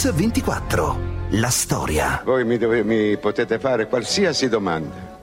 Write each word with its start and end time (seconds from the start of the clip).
Mix24. 0.00 1.38
La 1.38 1.50
storia. 1.50 2.22
Voi 2.24 2.46
mi, 2.46 2.56
dove, 2.56 2.82
mi 2.82 3.18
potete 3.18 3.58
fare 3.58 3.86
qualsiasi 3.86 4.48
domanda 4.48 5.18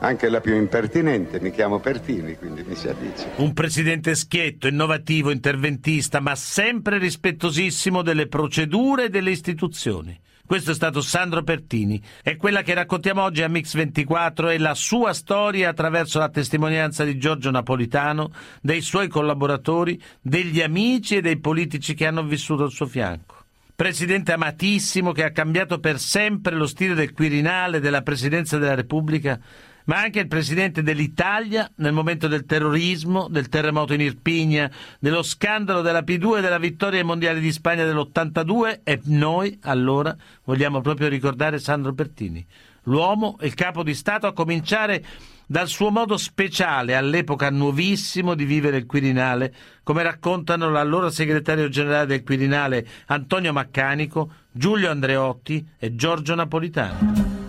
anche 0.00 0.28
la 0.28 0.40
più 0.40 0.54
impertinente, 0.56 1.40
mi 1.40 1.50
chiamo 1.50 1.78
Pertini, 1.78 2.36
quindi 2.36 2.62
mi 2.62 2.74
si 2.74 2.88
addice. 2.88 3.32
Un 3.36 3.52
presidente 3.54 4.14
schietto, 4.14 4.66
innovativo, 4.66 5.30
interventista, 5.30 6.20
ma 6.20 6.34
sempre 6.34 6.98
rispettosissimo 6.98 8.00
delle 8.02 8.26
procedure 8.26 9.04
e 9.04 9.08
delle 9.08 9.30
istituzioni. 9.30 10.18
Questo 10.44 10.72
è 10.72 10.74
stato 10.74 11.00
Sandro 11.00 11.42
Pertini. 11.42 12.02
È 12.22 12.36
quella 12.36 12.62
che 12.62 12.74
raccontiamo 12.74 13.22
oggi 13.22 13.42
a 13.42 13.48
Mix24 13.48 14.50
e 14.50 14.58
la 14.58 14.74
sua 14.74 15.12
storia 15.12 15.70
attraverso 15.70 16.18
la 16.18 16.28
testimonianza 16.28 17.04
di 17.04 17.18
Giorgio 17.18 17.50
Napolitano, 17.50 18.32
dei 18.60 18.80
suoi 18.80 19.08
collaboratori, 19.08 20.00
degli 20.20 20.60
amici 20.60 21.16
e 21.16 21.20
dei 21.22 21.38
politici 21.38 21.94
che 21.94 22.06
hanno 22.06 22.22
vissuto 22.22 22.64
al 22.64 22.70
suo 22.70 22.86
fianco. 22.86 23.39
Presidente 23.80 24.32
amatissimo 24.32 25.12
che 25.12 25.24
ha 25.24 25.30
cambiato 25.30 25.80
per 25.80 25.98
sempre 25.98 26.54
lo 26.54 26.66
stile 26.66 26.92
del 26.92 27.14
Quirinale 27.14 27.80
della 27.80 28.02
Presidenza 28.02 28.58
della 28.58 28.74
Repubblica 28.74 29.40
ma 29.84 30.00
anche 30.00 30.20
il 30.20 30.28
presidente 30.28 30.82
dell'Italia 30.82 31.66
nel 31.76 31.94
momento 31.94 32.28
del 32.28 32.44
terrorismo, 32.44 33.26
del 33.30 33.48
terremoto 33.48 33.94
in 33.94 34.02
Irpigna, 34.02 34.70
dello 34.98 35.22
scandalo 35.22 35.80
della 35.80 36.02
P2 36.02 36.36
e 36.36 36.40
della 36.42 36.58
vittoria 36.58 36.98
ai 36.98 37.06
mondiali 37.06 37.40
di 37.40 37.50
Spagna 37.50 37.86
dell'82 37.86 38.80
e 38.84 39.00
noi 39.04 39.58
allora 39.62 40.14
vogliamo 40.44 40.82
proprio 40.82 41.08
ricordare 41.08 41.58
Sandro 41.58 41.94
Pertini, 41.94 42.46
l'uomo, 42.82 43.38
il 43.40 43.54
capo 43.54 43.82
di 43.82 43.94
Stato 43.94 44.26
a 44.26 44.34
cominciare 44.34 45.02
dal 45.50 45.66
suo 45.66 45.90
modo 45.90 46.16
speciale, 46.16 46.94
all'epoca 46.94 47.50
nuovissimo, 47.50 48.36
di 48.36 48.44
vivere 48.44 48.76
il 48.76 48.86
Quirinale, 48.86 49.52
come 49.82 50.04
raccontano 50.04 50.70
l'allora 50.70 51.10
segretario 51.10 51.68
generale 51.68 52.06
del 52.06 52.22
Quirinale 52.22 52.86
Antonio 53.06 53.52
Maccanico, 53.52 54.30
Giulio 54.52 54.92
Andreotti 54.92 55.66
e 55.76 55.96
Giorgio 55.96 56.36
Napolitano. 56.36 57.48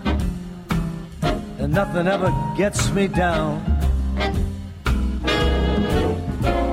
and 1.60 1.72
nothing 1.72 2.08
ever 2.08 2.32
gets 2.56 2.90
me 2.90 3.06
down. 3.06 3.62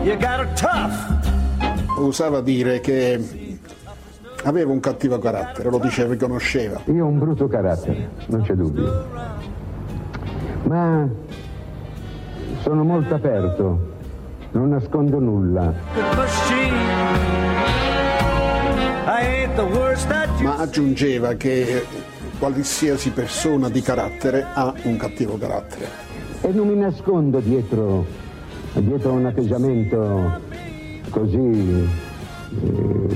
You 0.03 0.17
got 0.17 0.39
a 0.39 0.47
tough. 0.55 1.99
Usava 1.99 2.41
dire 2.41 2.79
che 2.79 3.59
aveva 4.45 4.71
un 4.71 4.79
cattivo 4.79 5.19
carattere, 5.19 5.69
lo 5.69 5.77
diceva, 5.77 6.13
riconosceva. 6.13 6.81
Io 6.85 7.05
ho 7.05 7.07
un 7.07 7.19
brutto 7.19 7.47
carattere, 7.47 8.09
non 8.29 8.41
c'è 8.41 8.55
dubbio. 8.55 9.38
Ma 10.69 11.09
sono 12.61 12.83
molto 12.83 13.15
aperto, 13.15 13.79
non 14.51 14.69
nascondo 14.69 15.17
nulla. 15.17 15.73
Ma 20.43 20.57
aggiungeva 20.57 21.33
che 21.33 21.83
qualsiasi 22.37 23.09
persona 23.09 23.67
di 23.67 23.81
carattere 23.81 24.45
ha 24.53 24.71
un 24.83 24.95
cattivo 24.97 25.39
carattere. 25.39 25.87
E 26.41 26.51
non 26.51 26.67
mi 26.67 26.75
nascondo 26.75 27.39
dietro, 27.39 28.05
dietro 28.73 29.13
un 29.13 29.25
atteggiamento 29.25 30.39
così 31.09 31.89
eh, 32.61 33.07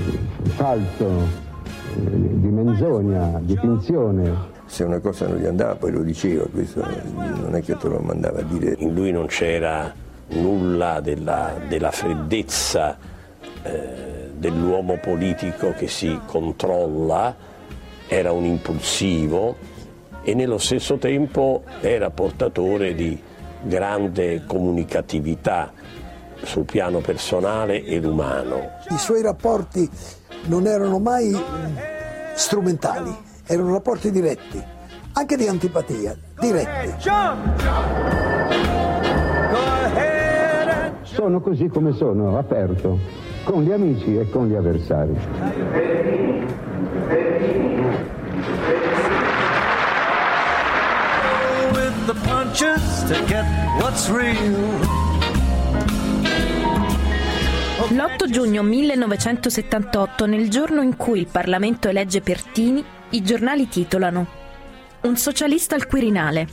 falso, 0.56 1.06
eh, 1.06 2.00
di 2.00 2.48
menzogna, 2.48 3.38
di 3.40 3.56
finzione. 3.56 4.53
Se 4.66 4.82
una 4.82 4.98
cosa 4.98 5.26
non 5.28 5.38
gli 5.38 5.46
andava 5.46 5.76
poi 5.76 5.92
lo 5.92 6.02
diceva, 6.02 6.44
questo 6.50 6.84
non 7.14 7.54
è 7.54 7.62
che 7.62 7.76
te 7.76 7.88
lo 7.88 7.98
mandava 7.98 8.40
a 8.40 8.42
dire. 8.42 8.74
In 8.78 8.94
lui 8.94 9.12
non 9.12 9.26
c'era 9.26 9.92
nulla 10.28 11.00
della, 11.00 11.54
della 11.68 11.90
freddezza 11.90 12.96
eh, 13.62 14.30
dell'uomo 14.36 14.98
politico 14.98 15.72
che 15.72 15.86
si 15.86 16.18
controlla, 16.26 17.34
era 18.08 18.32
un 18.32 18.44
impulsivo 18.44 19.56
e 20.22 20.34
nello 20.34 20.58
stesso 20.58 20.96
tempo 20.96 21.62
era 21.80 22.10
portatore 22.10 22.94
di 22.94 23.20
grande 23.62 24.44
comunicatività 24.46 25.72
sul 26.42 26.64
piano 26.64 27.00
personale 27.00 27.84
ed 27.84 28.04
umano. 28.04 28.70
I 28.90 28.98
suoi 28.98 29.22
rapporti 29.22 29.88
non 30.46 30.66
erano 30.66 30.98
mai 30.98 31.34
strumentali, 32.34 33.14
erano 33.46 33.72
rapporti 33.72 34.10
diretti, 34.10 34.62
anche 35.12 35.36
di 35.36 35.46
antipatia, 35.46 36.16
diretti. 36.40 36.94
Sono 41.02 41.40
così 41.40 41.68
come 41.68 41.92
sono, 41.92 42.38
aperto, 42.38 42.98
con 43.44 43.62
gli 43.62 43.70
amici 43.70 44.18
e 44.18 44.28
con 44.30 44.48
gli 44.48 44.54
avversari. 44.54 45.16
L'8 57.90 58.30
giugno 58.30 58.62
1978, 58.62 60.26
nel 60.26 60.48
giorno 60.48 60.80
in 60.80 60.96
cui 60.96 61.20
il 61.20 61.26
Parlamento 61.30 61.88
elegge 61.88 62.22
Pertini, 62.22 62.84
i 63.10 63.22
giornali 63.22 63.68
titolano 63.68 64.26
Un 65.02 65.16
socialista 65.16 65.74
al 65.74 65.86
Quirinale. 65.86 66.46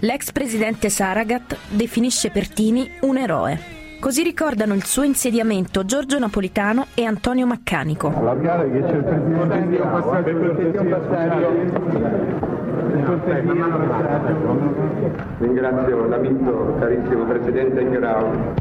L'ex 0.00 0.30
presidente 0.30 0.90
Saragat 0.90 1.56
definisce 1.70 2.30
Pertini 2.30 2.88
un 3.00 3.16
eroe. 3.16 3.76
Così 3.98 4.22
ricordano 4.22 4.74
il 4.74 4.84
suo 4.84 5.02
insediamento 5.02 5.84
Giorgio 5.84 6.18
Napolitano 6.18 6.86
e 6.94 7.04
Antonio 7.04 7.46
Maccanico. 7.46 8.12
Allargare 8.14 8.70
che 8.70 8.80
c'è 8.82 8.94
il 8.94 9.02
presidente 9.02 9.76
Ringrazio 15.38 16.06
l'amico 16.06 16.74
carissimo 16.78 17.24
presidente 17.24 17.88
Grau 17.88 18.54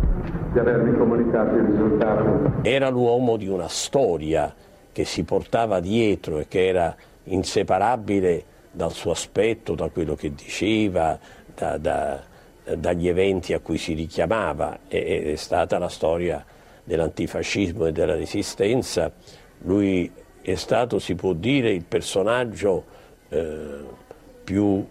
di 0.53 0.59
avermi 0.59 0.97
comunicato 0.97 1.55
il 1.55 1.63
risultato. 1.63 2.53
Era 2.63 2.89
l'uomo 2.89 3.37
di 3.37 3.47
una 3.47 3.67
storia 3.67 4.51
che 4.91 5.05
si 5.05 5.23
portava 5.23 5.79
dietro 5.79 6.39
e 6.39 6.47
che 6.47 6.67
era 6.67 6.95
inseparabile 7.27 8.43
dal 8.71 8.91
suo 8.91 9.11
aspetto, 9.11 9.75
da 9.75 9.89
quello 9.89 10.15
che 10.15 10.33
diceva, 10.33 11.17
da, 11.53 11.77
da 11.77 12.23
dagli 12.75 13.07
eventi 13.07 13.53
a 13.53 13.59
cui 13.59 13.77
si 13.77 13.93
richiamava, 13.93 14.79
è, 14.87 15.31
è 15.31 15.35
stata 15.35 15.77
la 15.77 15.87
storia 15.87 16.43
dell'antifascismo 16.83 17.85
e 17.85 17.91
della 17.91 18.15
resistenza. 18.15 19.11
Lui 19.59 20.11
è 20.41 20.55
stato, 20.55 20.99
si 20.99 21.15
può 21.15 21.33
dire, 21.33 21.71
il 21.71 21.85
personaggio 21.85 22.85
eh, 23.29 23.79
più 24.43 24.85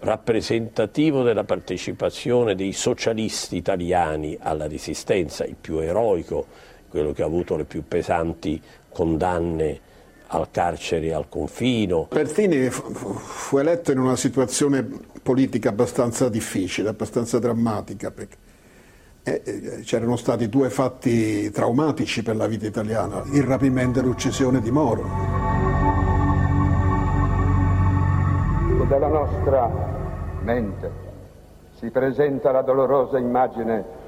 rappresentativo 0.00 1.22
della 1.22 1.44
partecipazione 1.44 2.54
dei 2.54 2.72
socialisti 2.72 3.56
italiani 3.56 4.36
alla 4.38 4.66
resistenza, 4.66 5.44
il 5.44 5.56
più 5.58 5.78
eroico, 5.78 6.46
quello 6.88 7.12
che 7.12 7.22
ha 7.22 7.26
avuto 7.26 7.56
le 7.56 7.64
più 7.64 7.84
pesanti 7.86 8.60
condanne 8.90 9.92
al 10.28 10.48
carcere 10.50 11.12
al 11.12 11.28
confino. 11.28 12.06
Pertini 12.08 12.68
fu 12.70 13.58
eletto 13.58 13.92
in 13.92 13.98
una 13.98 14.16
situazione 14.16 14.86
politica 15.22 15.70
abbastanza 15.70 16.28
difficile, 16.28 16.88
abbastanza 16.88 17.38
drammatica, 17.38 18.10
perché 18.10 18.36
eh, 19.22 19.42
eh, 19.42 19.80
c'erano 19.80 20.16
stati 20.16 20.48
due 20.48 20.68
fatti 20.68 21.50
traumatici 21.50 22.22
per 22.22 22.36
la 22.36 22.46
vita 22.46 22.66
italiana, 22.66 23.22
il 23.32 23.42
rapimento 23.42 24.00
e 24.00 24.02
l'uccisione 24.02 24.60
di 24.60 24.70
Moro. 24.70 25.02
E 28.82 28.86
dalla 28.86 29.08
nostra 29.08 29.70
mente 30.42 30.90
si 31.78 31.88
presenta 31.88 32.52
la 32.52 32.60
dolorosa 32.60 33.18
immagine 33.18 34.02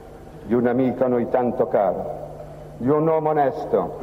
di 0.44 0.52
un 0.52 0.66
amico 0.66 1.04
a 1.04 1.08
noi 1.08 1.28
tanto 1.30 1.66
caro, 1.66 2.74
di 2.76 2.88
un 2.88 3.06
uomo 3.06 3.30
onesto, 3.30 3.98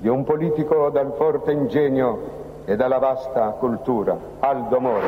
di 0.00 0.08
un 0.08 0.24
politico 0.24 0.90
dal 0.90 1.14
forte 1.16 1.52
ingegno 1.52 2.36
e 2.64 2.76
dalla 2.76 2.98
vasta 2.98 3.50
cultura, 3.58 4.16
Aldo 4.38 4.80
Moro. 4.80 5.06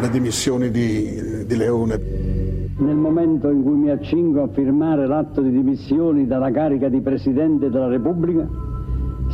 Le 0.00 0.08
dimissioni 0.08 0.70
di, 0.70 1.44
di 1.46 1.56
Leone. 1.56 2.00
Nel 2.78 2.96
momento 2.96 3.50
in 3.50 3.62
cui 3.62 3.74
mi 3.74 3.90
accingo 3.90 4.42
a 4.42 4.48
firmare 4.48 5.06
l'atto 5.06 5.42
di 5.42 5.50
dimissioni 5.50 6.26
dalla 6.26 6.50
carica 6.50 6.88
di 6.88 7.00
Presidente 7.00 7.68
della 7.68 7.88
Repubblica, 7.88 8.48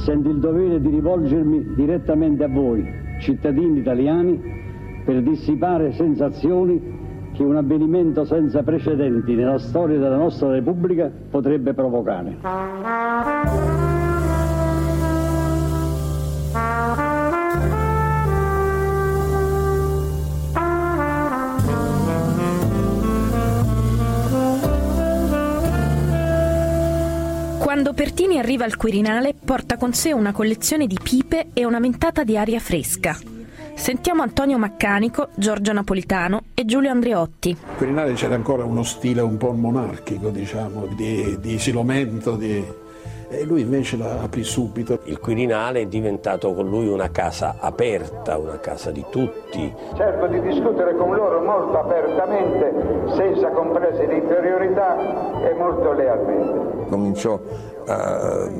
sento 0.04 0.28
il 0.28 0.38
dovere 0.38 0.80
di 0.80 0.90
rivolgermi 0.90 1.74
direttamente 1.74 2.44
a 2.44 2.48
voi, 2.48 2.84
cittadini 3.20 3.78
italiani, 3.78 4.40
per 5.04 5.22
dissipare 5.22 5.92
sensazioni 5.92 6.97
che 7.38 7.44
un 7.44 7.54
avvenimento 7.54 8.24
senza 8.24 8.64
precedenti 8.64 9.36
nella 9.36 9.58
storia 9.58 9.96
della 9.96 10.16
nostra 10.16 10.50
Repubblica 10.50 11.08
potrebbe 11.30 11.72
provocare. 11.72 12.38
Quando 27.62 27.92
Pertini 27.92 28.40
arriva 28.40 28.64
al 28.64 28.74
Quirinale 28.74 29.32
porta 29.44 29.76
con 29.76 29.92
sé 29.92 30.12
una 30.12 30.32
collezione 30.32 30.88
di 30.88 30.98
pipe 31.00 31.50
e 31.52 31.64
una 31.64 31.78
ventata 31.78 32.24
di 32.24 32.36
aria 32.36 32.58
fresca. 32.58 33.37
Sentiamo 33.78 34.22
Antonio 34.22 34.58
Maccanico, 34.58 35.28
Giorgio 35.36 35.72
Napolitano 35.72 36.42
e 36.52 36.64
Giulio 36.64 36.90
Andreotti. 36.90 37.56
Al 37.64 37.76
Quirinale 37.76 38.12
c'era 38.14 38.34
ancora 38.34 38.64
uno 38.64 38.82
stile 38.82 39.22
un 39.22 39.36
po' 39.38 39.52
monarchico, 39.52 40.30
diciamo, 40.30 40.86
di, 40.94 41.38
di 41.40 41.54
isolamento, 41.54 42.32
di, 42.32 42.62
e 43.30 43.44
lui 43.44 43.62
invece 43.62 43.96
la 43.96 44.20
aprì 44.20 44.42
subito. 44.42 45.00
Il 45.04 45.20
Quirinale 45.20 45.82
è 45.82 45.86
diventato 45.86 46.52
con 46.52 46.68
lui 46.68 46.88
una 46.88 47.10
casa 47.10 47.56
aperta, 47.60 48.36
una 48.36 48.58
casa 48.58 48.90
di 48.90 49.06
tutti. 49.10 49.72
Cerco 49.96 50.26
di 50.26 50.40
discutere 50.42 50.94
con 50.96 51.14
loro 51.14 51.40
molto 51.40 51.78
apertamente, 51.78 52.74
senza 53.16 53.48
comprese 53.50 54.06
di 54.06 54.16
inferiorità 54.16 54.98
e 55.40 55.54
molto 55.54 55.92
lealmente. 55.92 56.88
Cominciò 56.90 57.40
a 57.86 58.50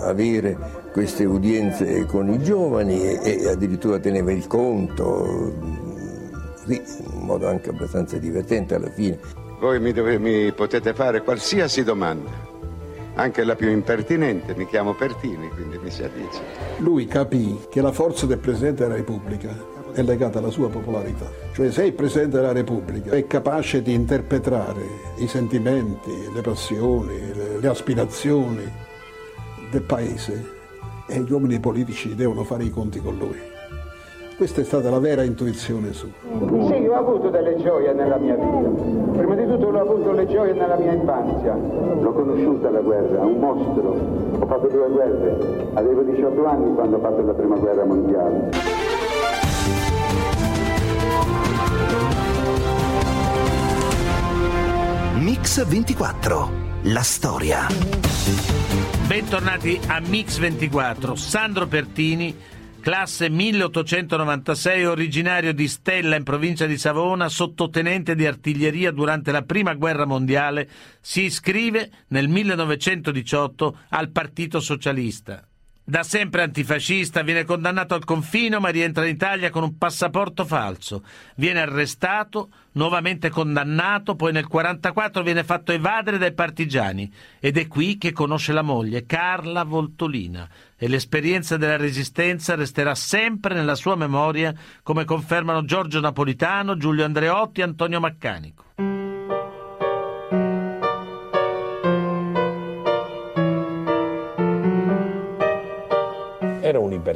avere 0.00 0.84
queste 0.96 1.26
udienze 1.26 2.06
con 2.06 2.32
i 2.32 2.42
giovani 2.42 2.98
e, 3.02 3.20
e 3.22 3.48
addirittura 3.50 3.98
teneva 3.98 4.32
il 4.32 4.46
conto, 4.46 5.52
in 6.68 6.82
modo 7.20 7.46
anche 7.46 7.68
abbastanza 7.68 8.16
divertente 8.16 8.76
alla 8.76 8.88
fine. 8.88 9.18
Voi 9.60 9.78
mi, 9.78 9.92
dove, 9.92 10.18
mi 10.18 10.50
potete 10.52 10.94
fare 10.94 11.20
qualsiasi 11.20 11.84
domanda, 11.84 12.30
anche 13.12 13.44
la 13.44 13.54
più 13.56 13.68
impertinente, 13.68 14.54
mi 14.56 14.66
chiamo 14.66 14.94
Pertini, 14.94 15.50
quindi 15.50 15.76
mi 15.76 15.90
si 15.90 16.02
addice. 16.02 16.40
Lui 16.78 17.04
capì 17.04 17.58
che 17.68 17.82
la 17.82 17.92
forza 17.92 18.24
del 18.24 18.38
Presidente 18.38 18.84
della 18.84 18.96
Repubblica 18.96 19.54
è 19.92 20.00
legata 20.00 20.38
alla 20.38 20.48
sua 20.48 20.70
popolarità. 20.70 21.30
Cioè 21.52 21.70
se 21.72 21.84
il 21.84 21.92
Presidente 21.92 22.36
della 22.36 22.52
Repubblica 22.52 23.10
è 23.10 23.26
capace 23.26 23.82
di 23.82 23.92
interpretare 23.92 24.80
i 25.18 25.28
sentimenti, 25.28 26.10
le 26.32 26.40
passioni, 26.40 27.18
le, 27.34 27.60
le 27.60 27.68
aspirazioni 27.68 28.64
del 29.70 29.82
Paese, 29.82 30.55
e 31.06 31.20
gli 31.20 31.32
uomini 31.32 31.60
politici 31.60 32.14
devono 32.14 32.42
fare 32.44 32.64
i 32.64 32.70
conti 32.70 33.00
con 33.00 33.16
lui. 33.16 33.54
Questa 34.36 34.60
è 34.60 34.64
stata 34.64 34.90
la 34.90 34.98
vera 34.98 35.22
intuizione 35.22 35.94
sua. 35.94 36.10
Sì, 36.20 36.74
io 36.74 36.92
ho 36.92 36.98
avuto 36.98 37.30
delle 37.30 37.56
gioie 37.56 37.94
nella 37.94 38.18
mia 38.18 38.34
vita. 38.34 39.16
Prima 39.16 39.34
di 39.34 39.46
tutto 39.46 39.68
ho 39.68 39.80
avuto 39.80 40.12
le 40.12 40.26
gioie 40.26 40.52
nella 40.52 40.76
mia 40.76 40.92
infanzia. 40.92 41.54
L'ho 41.54 42.12
conosciuta 42.12 42.68
la 42.68 42.80
guerra, 42.80 43.24
un 43.24 43.38
mostro. 43.38 44.38
Ho 44.38 44.46
fatto 44.46 44.66
due 44.68 44.90
guerre. 44.90 45.70
Avevo 45.72 46.02
18 46.02 46.44
anni 46.44 46.74
quando 46.74 46.96
ho 46.96 47.00
fatto 47.00 47.22
la 47.22 47.32
prima 47.32 47.56
guerra 47.56 47.84
mondiale. 47.86 48.50
Mix 55.14 55.66
24. 55.66 56.50
La 56.82 57.02
storia. 57.02 57.66
Bentornati 59.06 59.78
a 59.86 60.00
Mix 60.00 60.38
24. 60.38 61.14
Sandro 61.14 61.68
Pertini, 61.68 62.36
classe 62.80 63.28
1896, 63.30 64.84
originario 64.84 65.54
di 65.54 65.68
Stella 65.68 66.16
in 66.16 66.24
provincia 66.24 66.66
di 66.66 66.76
Savona, 66.76 67.28
sottotenente 67.28 68.16
di 68.16 68.26
artiglieria 68.26 68.90
durante 68.90 69.30
la 69.30 69.42
Prima 69.42 69.74
Guerra 69.74 70.06
Mondiale, 70.06 70.68
si 71.00 71.22
iscrive 71.22 71.88
nel 72.08 72.26
1918 72.28 73.78
al 73.90 74.10
Partito 74.10 74.58
Socialista. 74.58 75.46
Da 75.88 76.02
sempre 76.02 76.42
antifascista, 76.42 77.22
viene 77.22 77.44
condannato 77.44 77.94
al 77.94 78.04
confino 78.04 78.58
ma 78.58 78.70
rientra 78.70 79.04
in 79.04 79.14
Italia 79.14 79.50
con 79.50 79.62
un 79.62 79.78
passaporto 79.78 80.44
falso. 80.44 81.04
Viene 81.36 81.60
arrestato, 81.60 82.48
nuovamente 82.72 83.30
condannato, 83.30 84.16
poi 84.16 84.32
nel 84.32 84.48
1944 84.50 85.22
viene 85.22 85.44
fatto 85.44 85.70
evadere 85.70 86.18
dai 86.18 86.34
partigiani 86.34 87.08
ed 87.38 87.56
è 87.56 87.68
qui 87.68 87.98
che 87.98 88.10
conosce 88.10 88.52
la 88.52 88.62
moglie, 88.62 89.06
Carla 89.06 89.62
Voltolina, 89.62 90.48
e 90.76 90.88
l'esperienza 90.88 91.56
della 91.56 91.76
resistenza 91.76 92.56
resterà 92.56 92.96
sempre 92.96 93.54
nella 93.54 93.76
sua 93.76 93.94
memoria, 93.94 94.52
come 94.82 95.04
confermano 95.04 95.64
Giorgio 95.64 96.00
Napolitano, 96.00 96.76
Giulio 96.76 97.04
Andreotti 97.04 97.60
e 97.60 97.62
Antonio 97.62 98.00
Maccanico. 98.00 98.95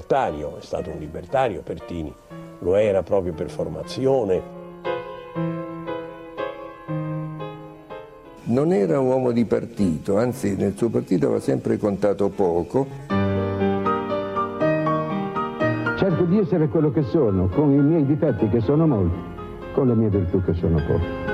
Libertario, 0.00 0.56
è 0.58 0.62
stato 0.62 0.90
un 0.90 0.98
libertario 0.98 1.60
Pertini, 1.62 2.12
lo 2.60 2.74
era 2.74 3.02
proprio 3.02 3.34
per 3.34 3.50
formazione. 3.50 4.58
Non 8.44 8.72
era 8.72 8.98
un 8.98 9.06
uomo 9.06 9.30
di 9.30 9.44
partito, 9.44 10.16
anzi 10.16 10.56
nel 10.56 10.74
suo 10.76 10.88
partito 10.88 11.26
aveva 11.26 11.40
sempre 11.40 11.76
contato 11.76 12.28
poco. 12.30 12.86
Cerco 15.96 16.24
di 16.24 16.38
essere 16.38 16.68
quello 16.68 16.90
che 16.90 17.02
sono, 17.04 17.48
con 17.48 17.70
i 17.72 17.76
miei 17.76 18.06
difetti 18.06 18.48
che 18.48 18.60
sono 18.60 18.86
molti, 18.86 19.18
con 19.74 19.86
le 19.86 19.94
mie 19.94 20.08
virtù 20.08 20.42
che 20.42 20.54
sono 20.54 20.76
poche 20.86 21.28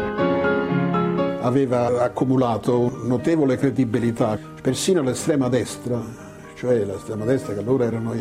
aveva 1.40 2.02
accumulato 2.02 3.02
notevole 3.04 3.56
credibilità, 3.56 4.36
persino 4.60 5.00
l'estrema 5.00 5.48
destra, 5.48 6.02
cioè 6.56 6.84
l'estrema 6.84 7.24
destra 7.24 7.54
che 7.54 7.60
allora 7.60 7.84
erano 7.84 8.14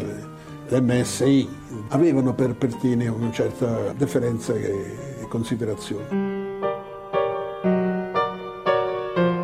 l'MSI, 0.69 1.47
avevano 1.89 2.33
per 2.33 2.55
Pertini 2.55 3.07
una 3.07 3.31
certa 3.31 3.93
deferenza 3.95 4.53
e 4.53 5.25
considerazione. 5.27 6.33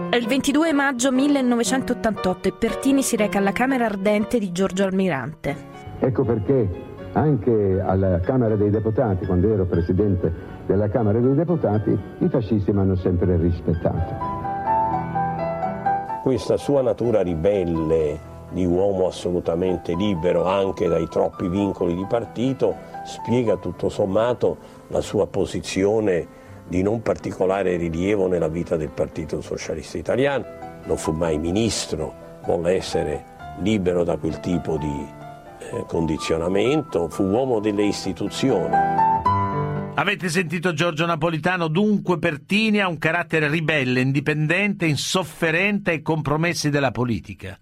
È 0.09 0.15
il 0.15 0.27
22 0.27 0.73
maggio 0.73 1.12
1988 1.12 2.47
e 2.47 2.51
Pertini 2.51 3.01
si 3.01 3.15
reca 3.15 3.38
alla 3.38 3.53
Camera 3.53 3.85
Ardente 3.85 4.39
di 4.39 4.51
Giorgio 4.51 4.83
Almirante. 4.83 5.56
Ecco 6.00 6.23
perché 6.23 6.69
anche 7.13 7.81
alla 7.81 8.19
Camera 8.19 8.56
dei 8.56 8.69
Deputati, 8.69 9.25
quando 9.25 9.53
ero 9.53 9.65
presidente 9.65 10.33
della 10.65 10.89
Camera 10.89 11.19
dei 11.19 11.33
Deputati, 11.33 11.97
i 12.19 12.27
fascisti 12.29 12.71
mi 12.71 12.79
hanno 12.79 12.95
sempre 12.95 13.38
rispettato. 13.38 14.39
Questa 16.23 16.57
sua 16.57 16.81
natura 16.81 17.21
ribelle 17.21 18.31
di 18.51 18.65
uomo 18.65 19.07
assolutamente 19.07 19.95
libero 19.95 20.45
anche 20.45 20.88
dai 20.88 21.07
troppi 21.07 21.48
vincoli 21.48 21.95
di 21.95 22.06
partito 22.07 22.75
spiega 23.06 23.57
tutto 23.57 23.89
sommato 23.89 24.57
la 24.88 25.01
sua 25.01 25.27
posizione 25.27 26.39
di 26.68 26.81
non 26.81 27.01
particolare 27.01 27.75
rilievo 27.75 28.28
nella 28.28 28.47
vita 28.47 28.78
del 28.78 28.90
Partito 28.90 29.42
Socialista 29.42 29.97
Italiano. 29.97 30.45
Non 30.85 30.97
fu 30.97 31.11
mai 31.11 31.37
ministro, 31.37 32.40
volle 32.45 32.76
essere 32.76 33.26
libero 33.59 34.04
da 34.04 34.18
quel 34.18 34.40
tipo 34.40 34.78
di 34.78 35.06
eh, 35.59 35.85
condizionamento, 35.87 37.09
fu 37.09 37.23
uomo 37.23 37.59
delle 37.59 37.83
istituzioni. 37.83 38.76
Avete 39.95 40.30
sentito 40.30 40.73
Giorgio 40.73 41.06
Napolitano? 41.06 41.68
Dunque 41.68 42.18
Pertini 42.18 42.80
ha 42.80 42.87
un 42.87 42.97
carattere 42.97 43.49
ribelle, 43.49 43.99
indipendente, 43.99 44.85
insofferente 44.85 45.92
ai 45.92 46.02
compromessi 46.02 46.69
della 46.69 46.92
politica. 46.92 47.59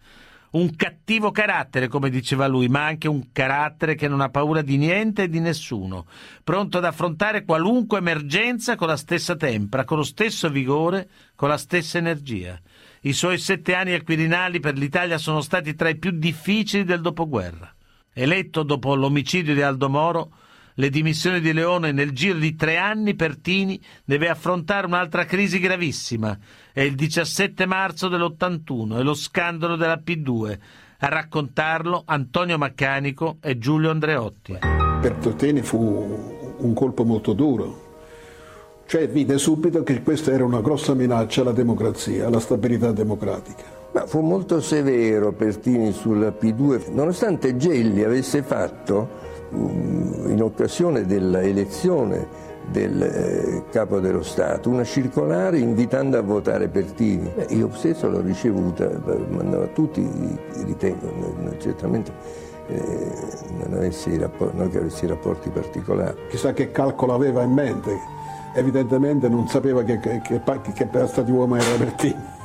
Un 0.52 0.76
cattivo 0.76 1.30
carattere, 1.30 1.88
come 1.88 2.10
diceva 2.10 2.48
lui, 2.48 2.68
ma 2.70 2.86
anche 2.86 3.08
un 3.08 3.32
carattere 3.32 3.94
che 3.94 4.08
non 4.08 4.20
ha 4.20 4.30
paura 4.30 4.64
di 4.64 4.78
niente 4.78 5.24
e 5.24 5.30
di 5.30 5.40
nessuno, 5.40 6.08
pronto 6.44 6.80
ad 6.80 6.86
affrontare 6.86 7.46
qualunque 7.46 8.00
emergenza 8.00 8.76
con 8.76 8.88
la 8.88 8.98
stessa 8.98 9.36
tempra, 9.36 9.84
con 9.84 9.98
lo 9.98 10.04
stesso 10.04 10.50
vigore, 10.50 11.08
con 11.36 11.50
la 11.50 11.58
stessa 11.58 12.00
energia. 12.00 12.60
I 13.02 13.14
suoi 13.14 13.38
sette 13.38 13.76
anni 13.76 13.94
al 13.94 14.04
Quirinali 14.04 14.60
per 14.60 14.76
l'Italia 14.76 15.20
sono 15.20 15.42
stati 15.42 15.76
tra 15.76 15.90
i 15.90 15.98
più 15.98 16.12
difficili 16.12 16.84
del 16.84 17.02
dopoguerra. 17.02 17.72
Eletto 18.12 18.64
dopo 18.64 18.96
l'omicidio 18.96 19.54
di 19.54 19.62
Aldo 19.62 19.88
Moro, 19.88 20.32
le 20.80 20.90
dimissioni 20.90 21.42
di 21.42 21.52
Leone 21.52 21.92
nel 21.92 22.12
giro 22.14 22.38
di 22.38 22.56
tre 22.56 22.78
anni 22.78 23.14
Pertini 23.14 23.80
deve 24.06 24.30
affrontare 24.30 24.88
un'altra 24.88 25.26
crisi 25.26 25.60
gravissima. 25.60 26.38
È 26.72 26.80
il 26.80 26.96
17 26.96 27.66
marzo 27.66 28.08
dell'81 28.08 28.98
e 28.98 29.04
lo 29.04 29.14
scandalo 29.14 29.76
della 29.76 30.02
P2. 30.04 30.58
A 31.00 31.08
raccontarlo 31.10 32.04
Antonio 32.06 32.58
Maccanico 32.58 33.38
e 33.42 33.58
Giulio 33.58 33.90
Andreotti. 33.90 34.58
Per 35.02 35.16
Pertini 35.18 35.62
fu 35.62 36.56
un 36.58 36.74
colpo 36.74 37.04
molto 37.04 37.34
duro. 37.34 37.88
Cioè 38.86 39.10
vide 39.10 39.38
subito 39.38 39.84
che 39.84 40.02
questa 40.02 40.32
era 40.32 40.46
una 40.46 40.62
grossa 40.62 40.94
minaccia 40.94 41.42
alla 41.42 41.52
democrazia, 41.52 42.28
alla 42.28 42.40
stabilità 42.40 42.94
democratica. 42.94 43.64
Ma 43.92 44.06
fu 44.08 44.22
molto 44.22 44.62
severo 44.62 45.34
Pertini 45.34 45.92
sulla 45.92 46.30
P2, 46.30 46.94
nonostante 46.94 47.58
Gelli 47.58 48.04
avesse 48.04 48.44
fatto 48.44 49.29
in 49.52 50.40
occasione 50.42 51.06
dell'elezione 51.06 52.48
del 52.72 53.02
eh, 53.02 53.64
capo 53.72 54.00
dello 54.00 54.22
Stato 54.22 54.70
una 54.70 54.84
circolare 54.84 55.58
invitando 55.58 56.18
a 56.18 56.22
votare 56.22 56.68
Pertini. 56.68 57.30
Beh, 57.34 57.48
io 57.50 57.70
stesso 57.74 58.08
l'ho 58.10 58.22
ricevuta, 58.22 58.90
mandavo 59.30 59.64
a 59.64 59.68
tutti, 59.68 60.08
ritengo, 60.66 61.12
certamente 61.60 62.12
eh, 62.68 63.12
non, 63.58 63.74
avessi 63.74 64.18
rapporti, 64.18 64.58
non 64.58 64.70
che 64.70 64.78
avessi 64.78 65.08
rapporti 65.08 65.50
particolari. 65.50 66.16
Chissà 66.30 66.54
che 66.54 66.72
calcolo 66.72 67.14
aveva 67.14 67.42
in 67.44 67.52
mente, 67.52 67.98
evidentemente 68.54 69.28
non 69.28 69.48
sapeva 69.48 69.84
che, 69.84 70.00
che, 70.00 70.22
che, 70.22 70.42
che 70.74 70.86
pezzo 70.86 71.22
di 71.22 71.32
uomo 71.32 71.56
era 71.56 71.76
Pertini. 71.78 72.38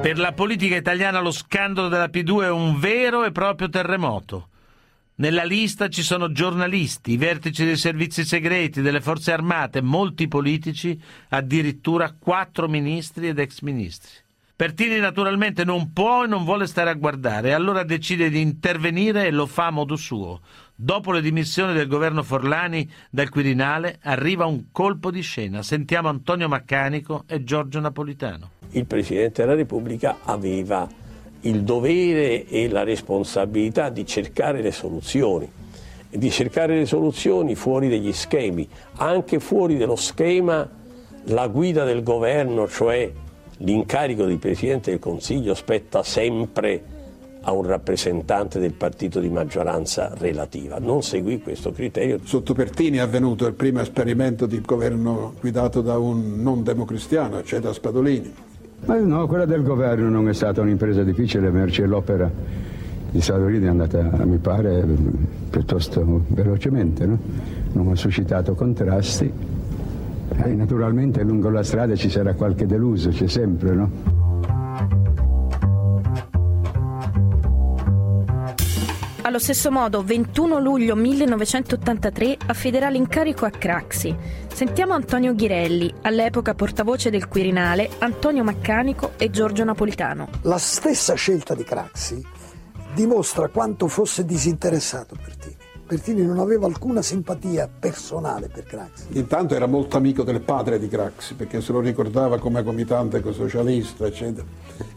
Per 0.00 0.18
la 0.18 0.32
politica 0.32 0.76
italiana 0.76 1.20
lo 1.20 1.30
scandalo 1.30 1.88
della 1.88 2.06
P2 2.06 2.42
è 2.42 2.50
un 2.50 2.78
vero 2.78 3.24
e 3.24 3.32
proprio 3.32 3.68
terremoto. 3.68 4.48
Nella 5.20 5.44
lista 5.44 5.88
ci 5.88 6.00
sono 6.00 6.32
giornalisti, 6.32 7.18
vertici 7.18 7.62
dei 7.62 7.76
servizi 7.76 8.24
segreti, 8.24 8.80
delle 8.80 9.02
forze 9.02 9.32
armate, 9.32 9.82
molti 9.82 10.28
politici, 10.28 10.98
addirittura 11.28 12.16
quattro 12.18 12.68
ministri 12.68 13.28
ed 13.28 13.38
ex 13.38 13.60
ministri. 13.60 14.12
Pertini 14.56 14.98
naturalmente 14.98 15.62
non 15.62 15.92
può 15.92 16.24
e 16.24 16.26
non 16.26 16.44
vuole 16.44 16.66
stare 16.66 16.88
a 16.88 16.94
guardare, 16.94 17.52
allora 17.52 17.82
decide 17.82 18.30
di 18.30 18.40
intervenire 18.40 19.26
e 19.26 19.30
lo 19.30 19.44
fa 19.44 19.66
a 19.66 19.70
modo 19.70 19.94
suo. 19.94 20.40
Dopo 20.74 21.12
le 21.12 21.20
dimissioni 21.20 21.74
del 21.74 21.86
governo 21.86 22.22
Forlani 22.22 22.90
dal 23.10 23.28
Quirinale 23.28 23.98
arriva 24.04 24.46
un 24.46 24.68
colpo 24.72 25.10
di 25.10 25.20
scena. 25.20 25.62
Sentiamo 25.62 26.08
Antonio 26.08 26.48
Maccanico 26.48 27.24
e 27.26 27.44
Giorgio 27.44 27.78
Napolitano. 27.78 28.52
Il 28.70 28.86
Presidente 28.86 29.42
della 29.42 29.54
Repubblica 29.54 30.20
aveva 30.24 30.88
il 31.42 31.62
dovere 31.62 32.46
e 32.46 32.68
la 32.68 32.82
responsabilità 32.82 33.88
di 33.88 34.06
cercare 34.06 34.60
le 34.62 34.72
soluzioni 34.72 35.50
di 36.10 36.30
cercare 36.30 36.76
le 36.76 36.86
soluzioni 36.86 37.54
fuori 37.54 37.88
degli 37.88 38.12
schemi, 38.12 38.68
anche 38.96 39.38
fuori 39.38 39.76
dello 39.76 39.96
schema 39.96 40.68
la 41.24 41.46
guida 41.48 41.84
del 41.84 42.02
governo, 42.02 42.66
cioè 42.66 43.10
l'incarico 43.58 44.24
di 44.24 44.36
Presidente 44.36 44.90
del 44.90 44.98
Consiglio 44.98 45.54
spetta 45.54 46.02
sempre 46.02 46.98
a 47.42 47.52
un 47.52 47.66
rappresentante 47.66 48.58
del 48.58 48.72
partito 48.72 49.20
di 49.20 49.28
maggioranza 49.28 50.12
relativa. 50.18 50.78
Non 50.78 51.02
seguì 51.02 51.40
questo 51.40 51.72
criterio. 51.72 52.18
Sotto 52.24 52.54
Pertini 52.54 52.98
è 52.98 53.00
avvenuto 53.00 53.46
il 53.46 53.54
primo 53.54 53.80
esperimento 53.80 54.46
di 54.46 54.60
governo 54.60 55.34
guidato 55.40 55.80
da 55.80 55.96
un 55.96 56.42
non 56.42 56.62
democristiano, 56.62 57.42
cioè 57.42 57.60
da 57.60 57.72
Spadolini. 57.72 58.49
Ma 58.86 58.96
no, 58.98 59.26
quella 59.26 59.44
del 59.44 59.62
governo 59.62 60.08
non 60.08 60.28
è 60.28 60.32
stata 60.32 60.60
un'impresa 60.60 61.02
difficile, 61.02 61.50
merci 61.50 61.84
l'opera 61.84 62.30
di 63.10 63.20
Spadolini 63.20 63.66
è 63.66 63.68
andata, 63.68 64.02
mi 64.24 64.38
pare, 64.38 64.84
piuttosto 65.50 66.24
velocemente, 66.28 67.06
no? 67.06 67.18
non 67.72 67.88
ha 67.88 67.96
suscitato 67.96 68.54
contrasti 68.54 69.32
e 70.42 70.54
naturalmente 70.54 71.22
lungo 71.22 71.50
la 71.50 71.62
strada 71.62 71.94
ci 71.96 72.08
sarà 72.08 72.34
qualche 72.34 72.66
deluso, 72.66 73.10
c'è 73.10 73.26
sempre, 73.26 73.74
no? 73.74 74.19
Allo 79.30 79.38
stesso 79.38 79.70
modo, 79.70 80.02
21 80.02 80.58
luglio 80.58 80.96
1983 80.96 82.36
affiderà 82.48 82.88
l'incarico 82.88 83.44
a 83.44 83.50
Craxi. 83.50 84.12
Sentiamo 84.52 84.92
Antonio 84.92 85.36
Ghirelli, 85.36 85.94
all'epoca 86.02 86.54
portavoce 86.54 87.10
del 87.10 87.28
Quirinale, 87.28 87.90
Antonio 87.98 88.42
Maccanico 88.42 89.12
e 89.16 89.30
Giorgio 89.30 89.62
Napolitano. 89.62 90.30
La 90.42 90.58
stessa 90.58 91.14
scelta 91.14 91.54
di 91.54 91.62
Craxi 91.62 92.20
dimostra 92.92 93.46
quanto 93.46 93.86
fosse 93.86 94.24
disinteressato 94.24 95.14
Pertini. 95.14 95.56
Pertini 95.86 96.26
non 96.26 96.40
aveva 96.40 96.66
alcuna 96.66 97.00
simpatia 97.00 97.68
personale 97.68 98.48
per 98.48 98.64
Craxi. 98.64 99.06
Intanto 99.12 99.54
era 99.54 99.66
molto 99.66 99.96
amico 99.96 100.24
del 100.24 100.40
padre 100.40 100.80
di 100.80 100.88
Craxi, 100.88 101.34
perché 101.34 101.60
se 101.60 101.70
lo 101.70 101.78
ricordava 101.78 102.40
come 102.40 102.64
comitante 102.64 103.22
socialista, 103.32 104.06
eccetera. 104.06 104.44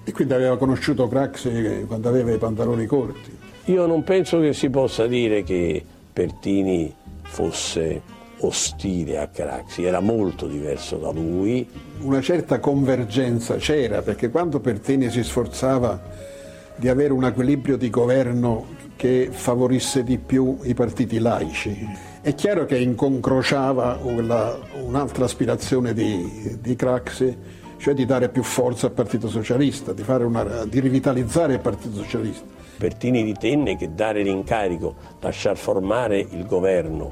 E 0.04 0.12
quindi 0.12 0.34
aveva 0.34 0.58
conosciuto 0.58 1.08
Craxi 1.08 1.84
quando 1.86 2.10
aveva 2.10 2.32
i 2.32 2.40
pantaloni 2.40 2.88
corti. 2.88 3.43
Io 3.66 3.86
non 3.86 4.04
penso 4.04 4.42
che 4.42 4.52
si 4.52 4.70
possa 4.70 5.08
dire 5.08 5.44
che 5.44 5.82
Pertini 6.12 6.94
fosse 7.22 8.02
ostile 8.40 9.20
a 9.20 9.28
Craxi, 9.28 9.86
era 9.86 10.02
molto 10.02 10.48
diverso 10.48 10.98
da 10.98 11.12
lui. 11.12 11.66
Una 12.02 12.20
certa 12.20 12.60
convergenza 12.60 13.56
c'era, 13.56 14.02
perché 14.02 14.30
quando 14.30 14.60
Pertini 14.60 15.10
si 15.10 15.24
sforzava 15.24 15.98
di 16.76 16.90
avere 16.90 17.14
un 17.14 17.24
equilibrio 17.24 17.78
di 17.78 17.90
governo 17.90 18.66
che 18.98 19.30
favorisse 19.32 20.04
di 20.04 20.18
più 20.18 20.58
i 20.64 20.74
partiti 20.74 21.20
laici. 21.20 21.88
È 22.20 22.36
chiaro 22.36 22.66
che 22.66 22.78
inconcrociava 22.78 24.00
una, 24.02 24.58
un'altra 24.82 25.24
aspirazione 25.24 25.94
di, 25.94 26.58
di 26.60 26.76
Craxi, 26.76 27.38
cioè 27.78 27.94
di 27.94 28.06
dare 28.06 28.28
più 28.28 28.44
forza 28.44 28.88
al 28.88 28.92
Partito 28.92 29.30
Socialista, 29.30 29.94
di, 29.94 30.04
una, 30.06 30.66
di 30.66 30.82
rivitalizzare 30.82 31.54
il 31.54 31.60
Partito 31.60 31.96
Socialista. 31.96 32.63
Pertini 32.78 33.22
ritenne 33.22 33.78
che 33.78 33.94
dare 33.94 34.24
l'incarico, 34.24 34.96
lasciar 35.20 35.58
formare 35.58 36.20
il 36.20 36.46
governo 36.46 37.12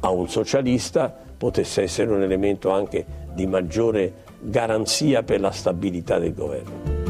a 0.00 0.10
un 0.10 0.28
socialista 0.28 1.14
potesse 1.36 1.82
essere 1.82 2.10
un 2.10 2.22
elemento 2.22 2.70
anche 2.70 3.04
di 3.34 3.46
maggiore 3.46 4.12
garanzia 4.40 5.22
per 5.22 5.40
la 5.40 5.50
stabilità 5.50 6.18
del 6.18 6.34
governo. 6.34 7.00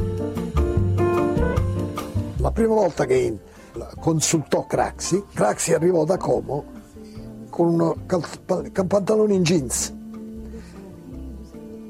La 2.38 2.50
prima 2.50 2.74
volta 2.74 3.04
che 3.04 3.38
consultò 3.98 4.66
Craxi, 4.66 5.24
Craxi 5.32 5.74
arrivò 5.74 6.04
da 6.04 6.16
Como 6.16 6.64
con 7.50 7.78
un 7.78 8.86
pantalone 8.86 9.34
in 9.34 9.42
jeans. 9.42 9.94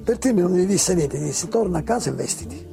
Pertini 0.05 0.41
non 0.41 0.53
gli 0.53 0.67
disse 0.67 0.95
niente, 0.95 1.19
gli 1.19 1.25
disse 1.25 1.49
torna 1.49 1.79
a 1.79 1.83
casa 1.83 2.11
e 2.11 2.13
vestiti. 2.13 2.67